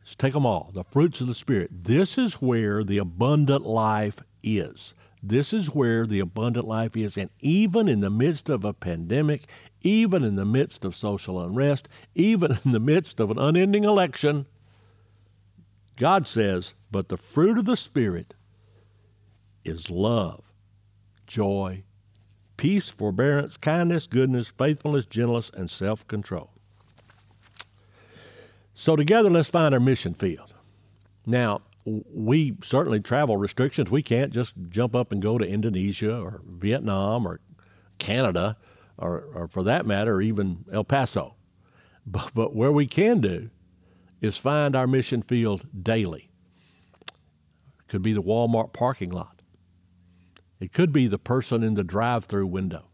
Let's 0.00 0.16
take 0.16 0.32
them 0.32 0.46
all. 0.46 0.70
The 0.74 0.84
fruits 0.84 1.20
of 1.20 1.28
the 1.28 1.34
Spirit. 1.34 1.70
This 1.84 2.18
is 2.18 2.34
where 2.34 2.82
the 2.82 2.98
abundant 2.98 3.64
life 3.64 4.16
is. 4.42 4.94
This 5.22 5.52
is 5.52 5.68
where 5.68 6.04
the 6.06 6.18
abundant 6.18 6.66
life 6.66 6.96
is. 6.96 7.16
And 7.16 7.30
even 7.40 7.86
in 7.86 8.00
the 8.00 8.10
midst 8.10 8.48
of 8.48 8.64
a 8.64 8.72
pandemic, 8.72 9.42
even 9.82 10.24
in 10.24 10.34
the 10.34 10.44
midst 10.44 10.84
of 10.84 10.96
social 10.96 11.40
unrest, 11.40 11.88
even 12.16 12.58
in 12.64 12.72
the 12.72 12.80
midst 12.80 13.20
of 13.20 13.30
an 13.30 13.38
unending 13.38 13.84
election, 13.84 14.46
God 15.96 16.26
says, 16.26 16.74
but 16.90 17.08
the 17.08 17.16
fruit 17.16 17.58
of 17.58 17.66
the 17.66 17.76
Spirit 17.76 18.34
is 19.64 19.90
love, 19.90 20.52
joy, 21.28 21.84
peace, 22.56 22.88
forbearance, 22.88 23.56
kindness, 23.56 24.06
goodness, 24.06 24.48
faithfulness, 24.48 25.06
gentleness, 25.06 25.50
and 25.54 25.70
self 25.70 26.06
control. 26.08 26.50
So, 28.74 28.96
together, 28.96 29.30
let's 29.30 29.50
find 29.50 29.74
our 29.74 29.80
mission 29.80 30.14
field. 30.14 30.52
Now, 31.26 31.62
we 31.84 32.56
certainly 32.62 33.00
travel 33.00 33.36
restrictions. 33.36 33.90
We 33.90 34.02
can't 34.02 34.32
just 34.32 34.54
jump 34.68 34.94
up 34.94 35.12
and 35.12 35.20
go 35.20 35.38
to 35.38 35.46
Indonesia 35.46 36.16
or 36.16 36.40
Vietnam 36.46 37.26
or 37.26 37.40
Canada 37.98 38.56
or, 38.98 39.24
or 39.34 39.48
for 39.48 39.62
that 39.64 39.86
matter, 39.86 40.20
even 40.20 40.64
El 40.72 40.84
Paso. 40.84 41.34
But, 42.06 42.32
but 42.34 42.54
where 42.54 42.72
we 42.72 42.86
can 42.86 43.20
do 43.20 43.50
is 44.20 44.36
find 44.38 44.76
our 44.76 44.86
mission 44.86 45.22
field 45.22 45.66
daily. 45.80 46.30
Could 47.88 48.02
be 48.02 48.12
the 48.12 48.22
Walmart 48.22 48.72
parking 48.72 49.10
lot. 49.10 49.41
It 50.62 50.72
could 50.72 50.92
be 50.92 51.08
the 51.08 51.18
person 51.18 51.64
in 51.64 51.74
the 51.74 51.82
drive 51.82 52.26
through 52.26 52.46
window. 52.46 52.84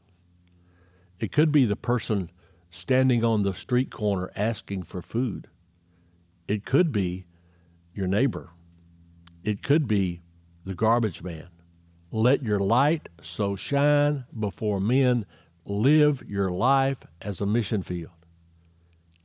It 1.21 1.33
could 1.33 1.53
be 1.53 1.67
the 1.67 1.77
person 1.77 2.31
standing 2.71 3.23
on 3.23 3.43
the 3.43 3.53
street 3.53 3.91
corner 3.91 4.31
asking 4.35 4.85
for 4.85 5.03
food. 5.03 5.49
It 6.49 6.65
could 6.65 6.93
be 6.93 7.27
your 7.93 8.07
neighbor. 8.07 8.53
It 9.45 9.63
could 9.63 9.87
be 9.87 10.23
the 10.65 10.75
garbage 10.75 11.23
man. 11.23 11.49
Let 12.11 12.43
your 12.43 12.59
light 12.59 13.11
so 13.21 13.55
shine 13.55 14.25
before 14.41 14.81
men. 14.81 15.27
Live 15.67 16.23
your 16.27 16.51
life 16.51 17.01
as 17.21 17.43
a 17.43 17.47
mission 17.47 17.83
field. 17.83 18.25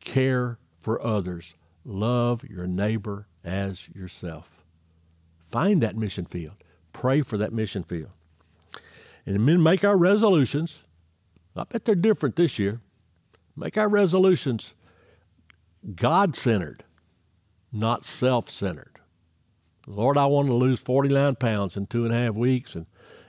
Care 0.01 0.59
for 0.79 1.01
others. 1.01 1.55
Love 1.85 2.43
your 2.43 2.67
neighbor 2.67 3.25
as 3.45 3.87
yourself. 3.95 4.65
Find 5.49 5.81
that 5.81 5.95
mission 5.95 6.25
field. 6.25 6.61
Pray 6.91 7.21
for 7.21 7.37
that 7.37 7.53
mission 7.53 7.83
field. 7.83 8.11
And 9.25 9.47
then 9.47 9.63
make 9.63 9.83
our 9.83 9.97
resolutions. 9.97 10.83
I 11.55 11.63
bet 11.63 11.85
they're 11.85 11.95
different 11.95 12.35
this 12.35 12.59
year. 12.59 12.81
Make 13.55 13.77
our 13.77 13.87
resolutions 13.87 14.73
God 15.95 16.35
centered 16.35 16.83
not 17.73 18.05
self 18.05 18.49
centered. 18.49 18.99
Lord, 19.87 20.17
I 20.17 20.27
want 20.27 20.47
to 20.47 20.53
lose 20.53 20.79
49 20.79 21.35
pounds 21.35 21.75
in 21.75 21.87
two 21.87 22.05
and 22.05 22.13
a 22.13 22.17
half 22.17 22.35
weeks, 22.35 22.75
and, 22.75 22.85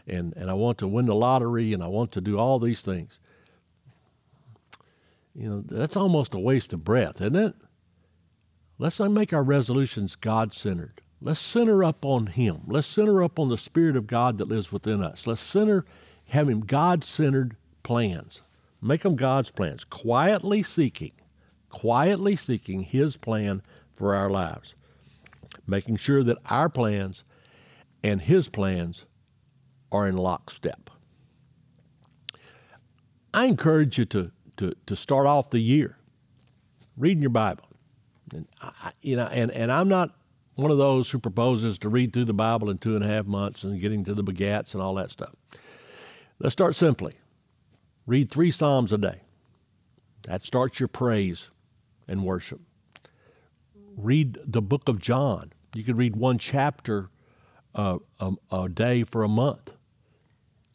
and, 0.06 0.34
and 0.36 0.48
I 0.50 0.54
want 0.54 0.78
to 0.78 0.86
win 0.86 1.06
the 1.06 1.14
lottery, 1.14 1.72
and 1.72 1.82
I 1.82 1.88
want 1.88 2.12
to 2.12 2.20
do 2.20 2.38
all 2.38 2.60
these 2.60 2.82
things. 2.82 3.18
You 5.34 5.48
know, 5.48 5.60
that's 5.66 5.96
almost 5.96 6.34
a 6.34 6.38
waste 6.38 6.72
of 6.72 6.84
breath, 6.84 7.20
isn't 7.20 7.34
it? 7.34 7.54
Let's 8.78 9.00
not 9.00 9.10
make 9.10 9.32
our 9.32 9.42
resolutions 9.42 10.14
God 10.14 10.52
centered. 10.54 11.00
Let's 11.24 11.40
center 11.40 11.82
up 11.82 12.04
on 12.04 12.26
Him. 12.26 12.60
Let's 12.66 12.86
center 12.86 13.22
up 13.22 13.38
on 13.38 13.48
the 13.48 13.56
Spirit 13.56 13.96
of 13.96 14.06
God 14.06 14.36
that 14.36 14.48
lives 14.48 14.70
within 14.70 15.02
us. 15.02 15.26
Let's 15.26 15.40
center, 15.40 15.86
having 16.26 16.60
God 16.60 17.02
centered 17.02 17.56
plans. 17.82 18.42
Make 18.82 19.00
them 19.00 19.16
God's 19.16 19.50
plans. 19.50 19.84
Quietly 19.84 20.62
seeking, 20.62 21.12
quietly 21.70 22.36
seeking 22.36 22.82
His 22.82 23.16
plan 23.16 23.62
for 23.94 24.14
our 24.14 24.28
lives, 24.28 24.74
making 25.66 25.96
sure 25.96 26.22
that 26.22 26.36
our 26.50 26.68
plans 26.68 27.24
and 28.02 28.20
His 28.20 28.50
plans 28.50 29.06
are 29.90 30.06
in 30.06 30.18
lockstep. 30.18 30.90
I 33.32 33.46
encourage 33.46 33.98
you 33.98 34.04
to, 34.04 34.30
to, 34.58 34.74
to 34.84 34.94
start 34.94 35.26
off 35.26 35.48
the 35.48 35.58
year 35.58 35.96
reading 36.98 37.22
your 37.22 37.30
Bible. 37.30 37.64
And 38.34 38.46
I, 38.60 38.92
you 39.00 39.16
know, 39.16 39.26
and, 39.32 39.50
and 39.52 39.72
I'm 39.72 39.88
not 39.88 40.10
one 40.56 40.70
of 40.70 40.78
those 40.78 41.10
who 41.10 41.18
proposes 41.18 41.78
to 41.78 41.88
read 41.88 42.12
through 42.12 42.26
the 42.26 42.34
Bible 42.34 42.70
in 42.70 42.78
two 42.78 42.94
and 42.94 43.04
a 43.04 43.08
half 43.08 43.26
months 43.26 43.64
and 43.64 43.80
getting 43.80 44.04
to 44.04 44.14
the 44.14 44.24
begats 44.24 44.74
and 44.74 44.82
all 44.82 44.94
that 44.94 45.10
stuff. 45.10 45.34
Let's 46.38 46.52
start 46.52 46.76
simply. 46.76 47.14
Read 48.06 48.30
three 48.30 48.50
Psalms 48.50 48.92
a 48.92 48.98
day. 48.98 49.20
That 50.22 50.44
starts 50.44 50.78
your 50.78 50.88
praise 50.88 51.50
and 52.06 52.24
worship 52.24 52.60
read 53.96 54.38
the 54.44 54.62
book 54.62 54.88
of 54.88 54.98
John. 54.98 55.52
You 55.74 55.84
could 55.84 55.98
read 55.98 56.16
one 56.16 56.38
chapter 56.38 57.10
uh, 57.74 57.98
a, 58.20 58.32
a 58.52 58.68
day 58.68 59.04
for 59.04 59.24
a 59.24 59.28
month. 59.28 59.72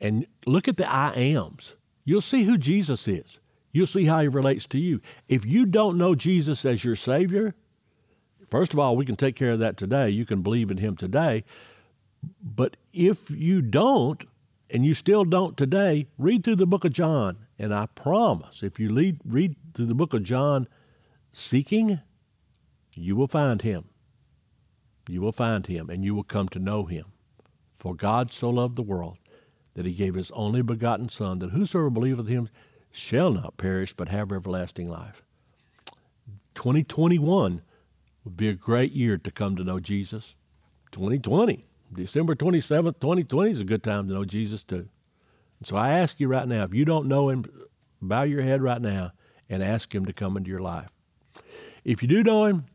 And 0.01 0.25
look 0.45 0.67
at 0.67 0.77
the 0.77 0.89
I 0.89 1.11
ams. 1.11 1.75
You'll 2.05 2.21
see 2.21 2.43
who 2.43 2.57
Jesus 2.57 3.07
is. 3.07 3.39
You'll 3.71 3.87
see 3.87 4.05
how 4.05 4.21
he 4.21 4.27
relates 4.27 4.65
to 4.67 4.79
you. 4.79 5.01
If 5.27 5.45
you 5.45 5.65
don't 5.65 5.97
know 5.97 6.15
Jesus 6.15 6.65
as 6.65 6.83
your 6.83 6.95
Savior, 6.95 7.53
first 8.49 8.73
of 8.73 8.79
all, 8.79 8.95
we 8.95 9.05
can 9.05 9.15
take 9.15 9.35
care 9.35 9.51
of 9.51 9.59
that 9.59 9.77
today. 9.77 10.09
You 10.09 10.25
can 10.25 10.41
believe 10.41 10.71
in 10.71 10.77
him 10.77 10.95
today. 10.95 11.43
But 12.41 12.77
if 12.93 13.29
you 13.29 13.61
don't, 13.61 14.23
and 14.69 14.85
you 14.85 14.93
still 14.93 15.25
don't 15.25 15.57
today, 15.57 16.07
read 16.17 16.43
through 16.43 16.57
the 16.57 16.67
book 16.67 16.85
of 16.85 16.93
John. 16.93 17.37
And 17.57 17.73
I 17.73 17.87
promise, 17.87 18.63
if 18.63 18.79
you 18.79 18.93
read, 18.93 19.19
read 19.25 19.55
through 19.73 19.87
the 19.87 19.95
book 19.95 20.13
of 20.13 20.23
John 20.23 20.67
seeking, 21.33 21.99
you 22.93 23.15
will 23.15 23.27
find 23.27 23.61
him. 23.61 23.85
You 25.07 25.21
will 25.21 25.31
find 25.31 25.65
him, 25.65 25.89
and 25.89 26.05
you 26.05 26.13
will 26.13 26.23
come 26.23 26.49
to 26.49 26.59
know 26.59 26.85
him. 26.85 27.05
For 27.77 27.95
God 27.95 28.31
so 28.31 28.49
loved 28.49 28.75
the 28.75 28.83
world 28.83 29.17
that 29.73 29.85
he 29.85 29.93
gave 29.93 30.15
his 30.15 30.31
only 30.31 30.61
begotten 30.61 31.09
Son, 31.09 31.39
that 31.39 31.51
whosoever 31.51 31.89
believeth 31.89 32.27
him 32.27 32.49
shall 32.91 33.31
not 33.31 33.57
perish, 33.57 33.93
but 33.93 34.09
have 34.09 34.31
everlasting 34.31 34.89
life. 34.89 35.23
2021 36.55 37.61
would 38.23 38.37
be 38.37 38.49
a 38.49 38.53
great 38.53 38.91
year 38.91 39.17
to 39.17 39.31
come 39.31 39.55
to 39.55 39.63
know 39.63 39.79
Jesus. 39.79 40.35
2020, 40.91 41.65
December 41.93 42.35
27th, 42.35 42.99
2020 42.99 43.51
is 43.51 43.61
a 43.61 43.65
good 43.65 43.83
time 43.83 44.07
to 44.07 44.13
know 44.13 44.25
Jesus 44.25 44.63
too. 44.63 44.87
So 45.63 45.75
I 45.75 45.91
ask 45.91 46.19
you 46.19 46.27
right 46.27 46.47
now, 46.47 46.63
if 46.63 46.73
you 46.73 46.85
don't 46.85 47.07
know 47.07 47.29
him, 47.29 47.45
bow 48.01 48.23
your 48.23 48.41
head 48.41 48.61
right 48.61 48.81
now 48.81 49.11
and 49.49 49.63
ask 49.63 49.93
him 49.93 50.05
to 50.05 50.13
come 50.13 50.37
into 50.37 50.49
your 50.49 50.59
life. 50.59 50.89
If 51.83 52.01
you 52.01 52.07
do 52.07 52.23
know 52.23 52.45
him, 52.45 52.65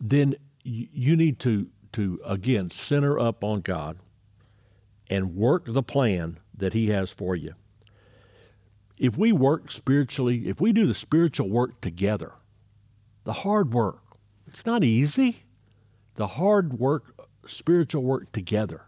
then 0.00 0.36
you 0.64 1.16
need 1.16 1.38
to, 1.40 1.68
to 1.92 2.20
again, 2.24 2.70
center 2.70 3.18
up 3.18 3.44
on 3.44 3.60
God 3.60 3.98
and 5.10 5.36
work 5.36 5.64
the 5.66 5.82
plan 5.82 6.38
that 6.56 6.72
he 6.72 6.88
has 6.88 7.10
for 7.10 7.36
you. 7.36 7.54
If 8.98 9.16
we 9.16 9.32
work 9.32 9.70
spiritually, 9.70 10.48
if 10.48 10.60
we 10.60 10.72
do 10.72 10.86
the 10.86 10.94
spiritual 10.94 11.50
work 11.50 11.80
together, 11.80 12.32
the 13.24 13.32
hard 13.32 13.74
work, 13.74 14.02
it's 14.56 14.64
not 14.64 14.82
easy. 14.82 15.44
The 16.14 16.26
hard 16.26 16.78
work, 16.78 17.28
spiritual 17.46 18.02
work 18.02 18.32
together, 18.32 18.86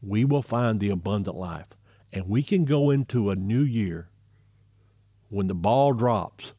we 0.00 0.24
will 0.24 0.40
find 0.40 0.80
the 0.80 0.88
abundant 0.88 1.36
life. 1.36 1.66
And 2.14 2.30
we 2.30 2.42
can 2.42 2.64
go 2.64 2.88
into 2.88 3.28
a 3.28 3.36
new 3.36 3.60
year 3.60 4.08
when 5.28 5.48
the 5.48 5.54
ball 5.54 5.92
drops. 5.92 6.54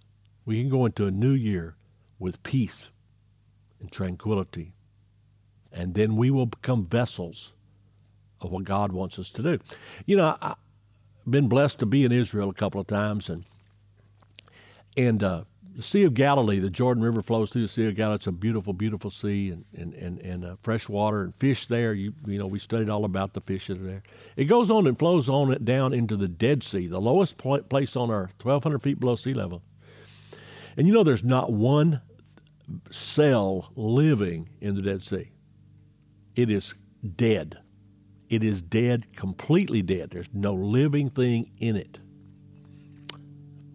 We 0.46 0.62
can 0.62 0.70
go 0.70 0.86
into 0.86 1.08
a 1.08 1.12
new 1.12 1.32
year 1.32 1.78
with 2.20 2.44
peace 2.44 2.92
and 3.80 3.92
tranquility. 3.92 4.76
And 5.72 5.96
then 5.96 6.16
we 6.16 6.30
will 6.30 6.46
become 6.46 6.86
vessels 6.86 7.54
of 8.40 8.52
what 8.52 8.66
God 8.66 8.92
wants 8.92 9.18
us 9.18 9.32
to 9.32 9.42
do. 9.42 9.60
You 10.06 10.18
know, 10.18 10.38
I've 10.40 10.58
been 11.28 11.50
blessed 11.50 11.80
to 11.80 11.88
be 11.88 12.06
in 12.06 12.12
Israel 12.12 12.52
a 12.52 12.54
couple 12.54 12.80
of 12.80 12.86
times, 12.86 13.30
and 13.30 13.46
and 14.96 15.24
uh, 15.24 15.46
the 15.78 15.84
Sea 15.84 16.06
of 16.06 16.16
Galilee, 16.16 16.58
the 16.58 16.72
Jordan 16.72 17.04
River 17.04 17.22
flows 17.22 17.52
through 17.52 17.62
the 17.62 17.68
Sea 17.68 17.88
of 17.88 17.96
Galilee. 17.96 18.16
It's 18.16 18.26
a 18.26 18.32
beautiful, 18.32 18.74
beautiful 18.74 19.12
sea, 19.12 19.52
and 19.52 19.64
and 19.78 19.94
and, 19.94 20.20
and 20.22 20.44
uh, 20.44 20.56
fresh 20.64 20.90
water 20.90 21.22
and 21.22 21.36
fish 21.36 21.68
there. 21.68 21.94
You 21.94 22.14
you 22.26 22.40
know, 22.40 22.48
we 22.48 22.58
studied 22.58 22.90
all 22.90 23.06
about 23.06 23.34
the 23.34 23.42
fish 23.42 23.68
that 23.68 23.80
are 23.80 23.84
there. 23.84 24.04
It 24.36 24.46
goes 24.46 24.72
on 24.72 24.88
and 24.88 24.98
flows 24.98 25.30
on 25.30 25.54
it 25.54 25.64
down 25.66 25.94
into 25.94 26.18
the 26.18 26.28
Dead 26.28 26.64
Sea, 26.64 26.88
the 26.88 27.00
lowest 27.00 27.38
place 27.38 27.96
on 27.96 28.10
Earth, 28.10 28.34
1,200 28.42 28.82
feet 28.82 29.00
below 29.00 29.16
sea 29.16 29.36
level. 29.36 29.62
And 30.78 30.88
you 30.88 30.94
know, 30.96 31.04
there's 31.04 31.24
not 31.24 31.54
one 31.54 32.02
cell 32.90 33.72
living 33.76 34.50
in 34.60 34.74
the 34.74 34.82
Dead 34.82 35.04
Sea. 35.04 35.30
It 36.36 36.50
is 36.50 36.74
dead. 37.16 37.56
It 38.30 38.44
is 38.44 38.64
dead, 38.64 39.16
completely 39.16 39.84
dead. 39.84 40.10
There's 40.10 40.30
no 40.34 40.56
living 40.56 41.12
thing 41.12 41.52
in 41.60 41.76
it. 41.76 42.00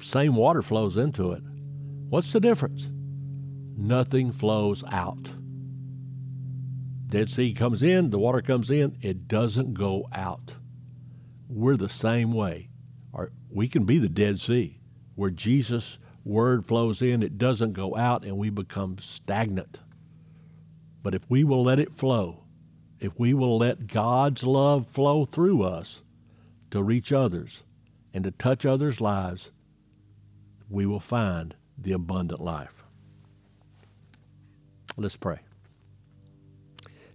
Same 0.01 0.35
water 0.35 0.63
flows 0.63 0.97
into 0.97 1.31
it. 1.31 1.45
What's 2.13 2.31
the 2.31 2.41
difference? 2.41 2.91
Nothing 3.75 4.33
flows 4.33 4.85
out. 4.93 5.31
Dead 7.09 7.31
Sea 7.31 7.55
comes 7.55 7.83
in, 7.83 8.11
the 8.11 8.19
water 8.19 8.43
comes 8.43 8.71
in, 8.71 8.99
it 9.01 9.29
doesn't 9.29 9.73
go 9.73 10.11
out. 10.13 10.57
We're 11.49 11.79
the 11.79 11.89
same 11.89 12.35
way. 12.35 12.69
we 13.49 13.67
can 13.67 13.87
be 13.87 13.97
the 13.97 14.11
Dead 14.11 14.39
Sea, 14.39 14.79
where 15.15 15.31
Jesus' 15.31 15.99
word 16.23 16.67
flows 16.67 17.01
in, 17.01 17.23
it 17.23 17.39
doesn't 17.39 17.73
go 17.73 17.97
out, 17.97 18.27
and 18.27 18.37
we 18.37 18.51
become 18.51 18.99
stagnant. 18.99 19.81
But 21.03 21.15
if 21.15 21.25
we 21.31 21.45
will 21.45 21.63
let 21.63 21.81
it 21.81 21.95
flow, 21.95 22.45
if 23.01 23.19
we 23.19 23.33
will 23.33 23.57
let 23.57 23.87
God's 23.87 24.45
love 24.45 24.87
flow 24.87 25.25
through 25.25 25.63
us 25.63 26.03
to 26.73 26.83
reach 26.83 27.11
others 27.11 27.63
and 28.13 28.23
to 28.25 28.31
touch 28.33 28.67
others' 28.67 29.01
lives, 29.01 29.51
we 30.69 30.85
will 30.85 31.01
find 31.01 31.57
the 31.83 31.93
abundant 31.93 32.41
life. 32.41 32.83
Let's 34.97 35.17
pray. 35.17 35.39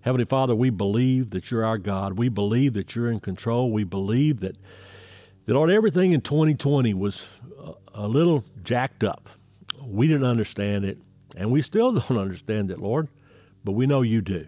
Heavenly 0.01 0.25
Father, 0.25 0.55
we 0.55 0.69
believe 0.69 1.31
that 1.31 1.51
you're 1.51 1.65
our 1.65 1.77
God. 1.77 2.17
We 2.17 2.29
believe 2.29 2.73
that 2.73 2.95
you're 2.95 3.11
in 3.11 3.19
control. 3.19 3.71
We 3.71 3.83
believe 3.83 4.39
that, 4.39 4.57
that 5.45 5.53
Lord, 5.53 5.69
everything 5.69 6.13
in 6.13 6.21
2020 6.21 6.93
was 6.93 7.29
a, 7.93 8.07
little 8.07 8.45
jacked 8.63 9.03
up. 9.03 9.29
We 9.83 10.07
didn't 10.07 10.25
understand 10.25 10.85
it, 10.85 10.97
and 11.35 11.51
we 11.51 11.61
still 11.61 11.91
don't 11.99 12.17
understand 12.17 12.71
it, 12.71 12.79
Lord, 12.79 13.09
but 13.63 13.73
we 13.73 13.85
know 13.85 14.01
you 14.01 14.21
do. 14.21 14.47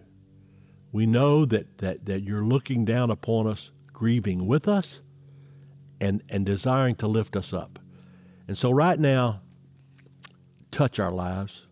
We 0.91 1.05
know 1.05 1.45
that, 1.45 1.77
that, 1.79 2.05
that 2.05 2.23
you're 2.23 2.43
looking 2.43 2.86
down 2.86 3.12
upon 3.12 3.47
us, 3.47 3.71
grieving 3.91 4.47
with 4.47 4.67
us, 4.67 5.01
and, 5.99 6.23
and 6.29 6.45
desiring 6.45 6.95
to 6.95 7.08
lift 7.08 7.36
us 7.36 7.53
up. 7.53 7.79
And 8.47 8.58
so, 8.58 8.71
right 8.71 8.99
now, 8.99 9.41
touch 10.71 10.99
our 10.99 11.12
lives. 11.12 11.67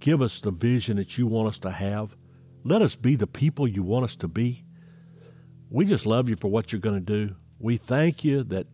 Give 0.00 0.22
us 0.22 0.40
the 0.40 0.50
vision 0.50 0.96
that 0.96 1.18
you 1.18 1.26
want 1.26 1.48
us 1.48 1.58
to 1.60 1.70
have. 1.70 2.16
Let 2.64 2.82
us 2.82 2.96
be 2.96 3.16
the 3.16 3.26
people 3.26 3.68
you 3.68 3.82
want 3.82 4.04
us 4.04 4.16
to 4.16 4.28
be. 4.28 4.64
We 5.70 5.84
just 5.84 6.06
love 6.06 6.28
you 6.28 6.36
for 6.36 6.48
what 6.48 6.72
you're 6.72 6.80
going 6.80 7.04
to 7.04 7.26
do. 7.26 7.36
We 7.58 7.76
thank 7.76 8.24
you 8.24 8.42
that 8.44 8.66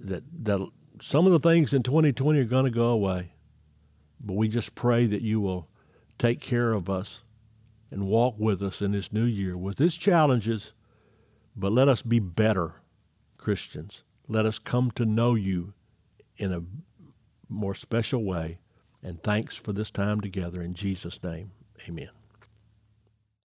that 0.00 0.22
that 0.44 0.66
some 1.00 1.26
of 1.26 1.32
the 1.32 1.38
things 1.38 1.72
in 1.72 1.82
2020 1.82 2.38
are 2.38 2.44
going 2.44 2.64
to 2.64 2.70
go 2.70 2.88
away, 2.88 3.32
but 4.20 4.34
we 4.34 4.48
just 4.48 4.74
pray 4.74 5.06
that 5.06 5.22
you 5.22 5.40
will 5.40 5.68
take 6.18 6.40
care 6.40 6.72
of 6.72 6.90
us 6.90 7.22
and 7.90 8.06
walk 8.06 8.36
with 8.38 8.62
us 8.62 8.82
in 8.82 8.92
this 8.92 9.12
new 9.12 9.24
year 9.24 9.56
with 9.56 9.80
its 9.80 9.96
challenges, 9.96 10.74
but 11.56 11.72
let 11.72 11.88
us 11.88 12.02
be 12.02 12.18
better 12.18 12.74
Christians. 13.36 14.04
Let 14.28 14.46
us 14.46 14.58
come 14.58 14.90
to 14.92 15.04
know 15.04 15.34
you 15.34 15.72
in 16.36 16.52
a 16.52 16.62
more 17.50 17.74
special 17.74 18.24
way. 18.24 18.58
And 19.02 19.22
thanks 19.22 19.56
for 19.56 19.72
this 19.72 19.90
time 19.90 20.20
together. 20.20 20.62
In 20.62 20.74
Jesus' 20.74 21.22
name, 21.22 21.52
amen. 21.88 22.19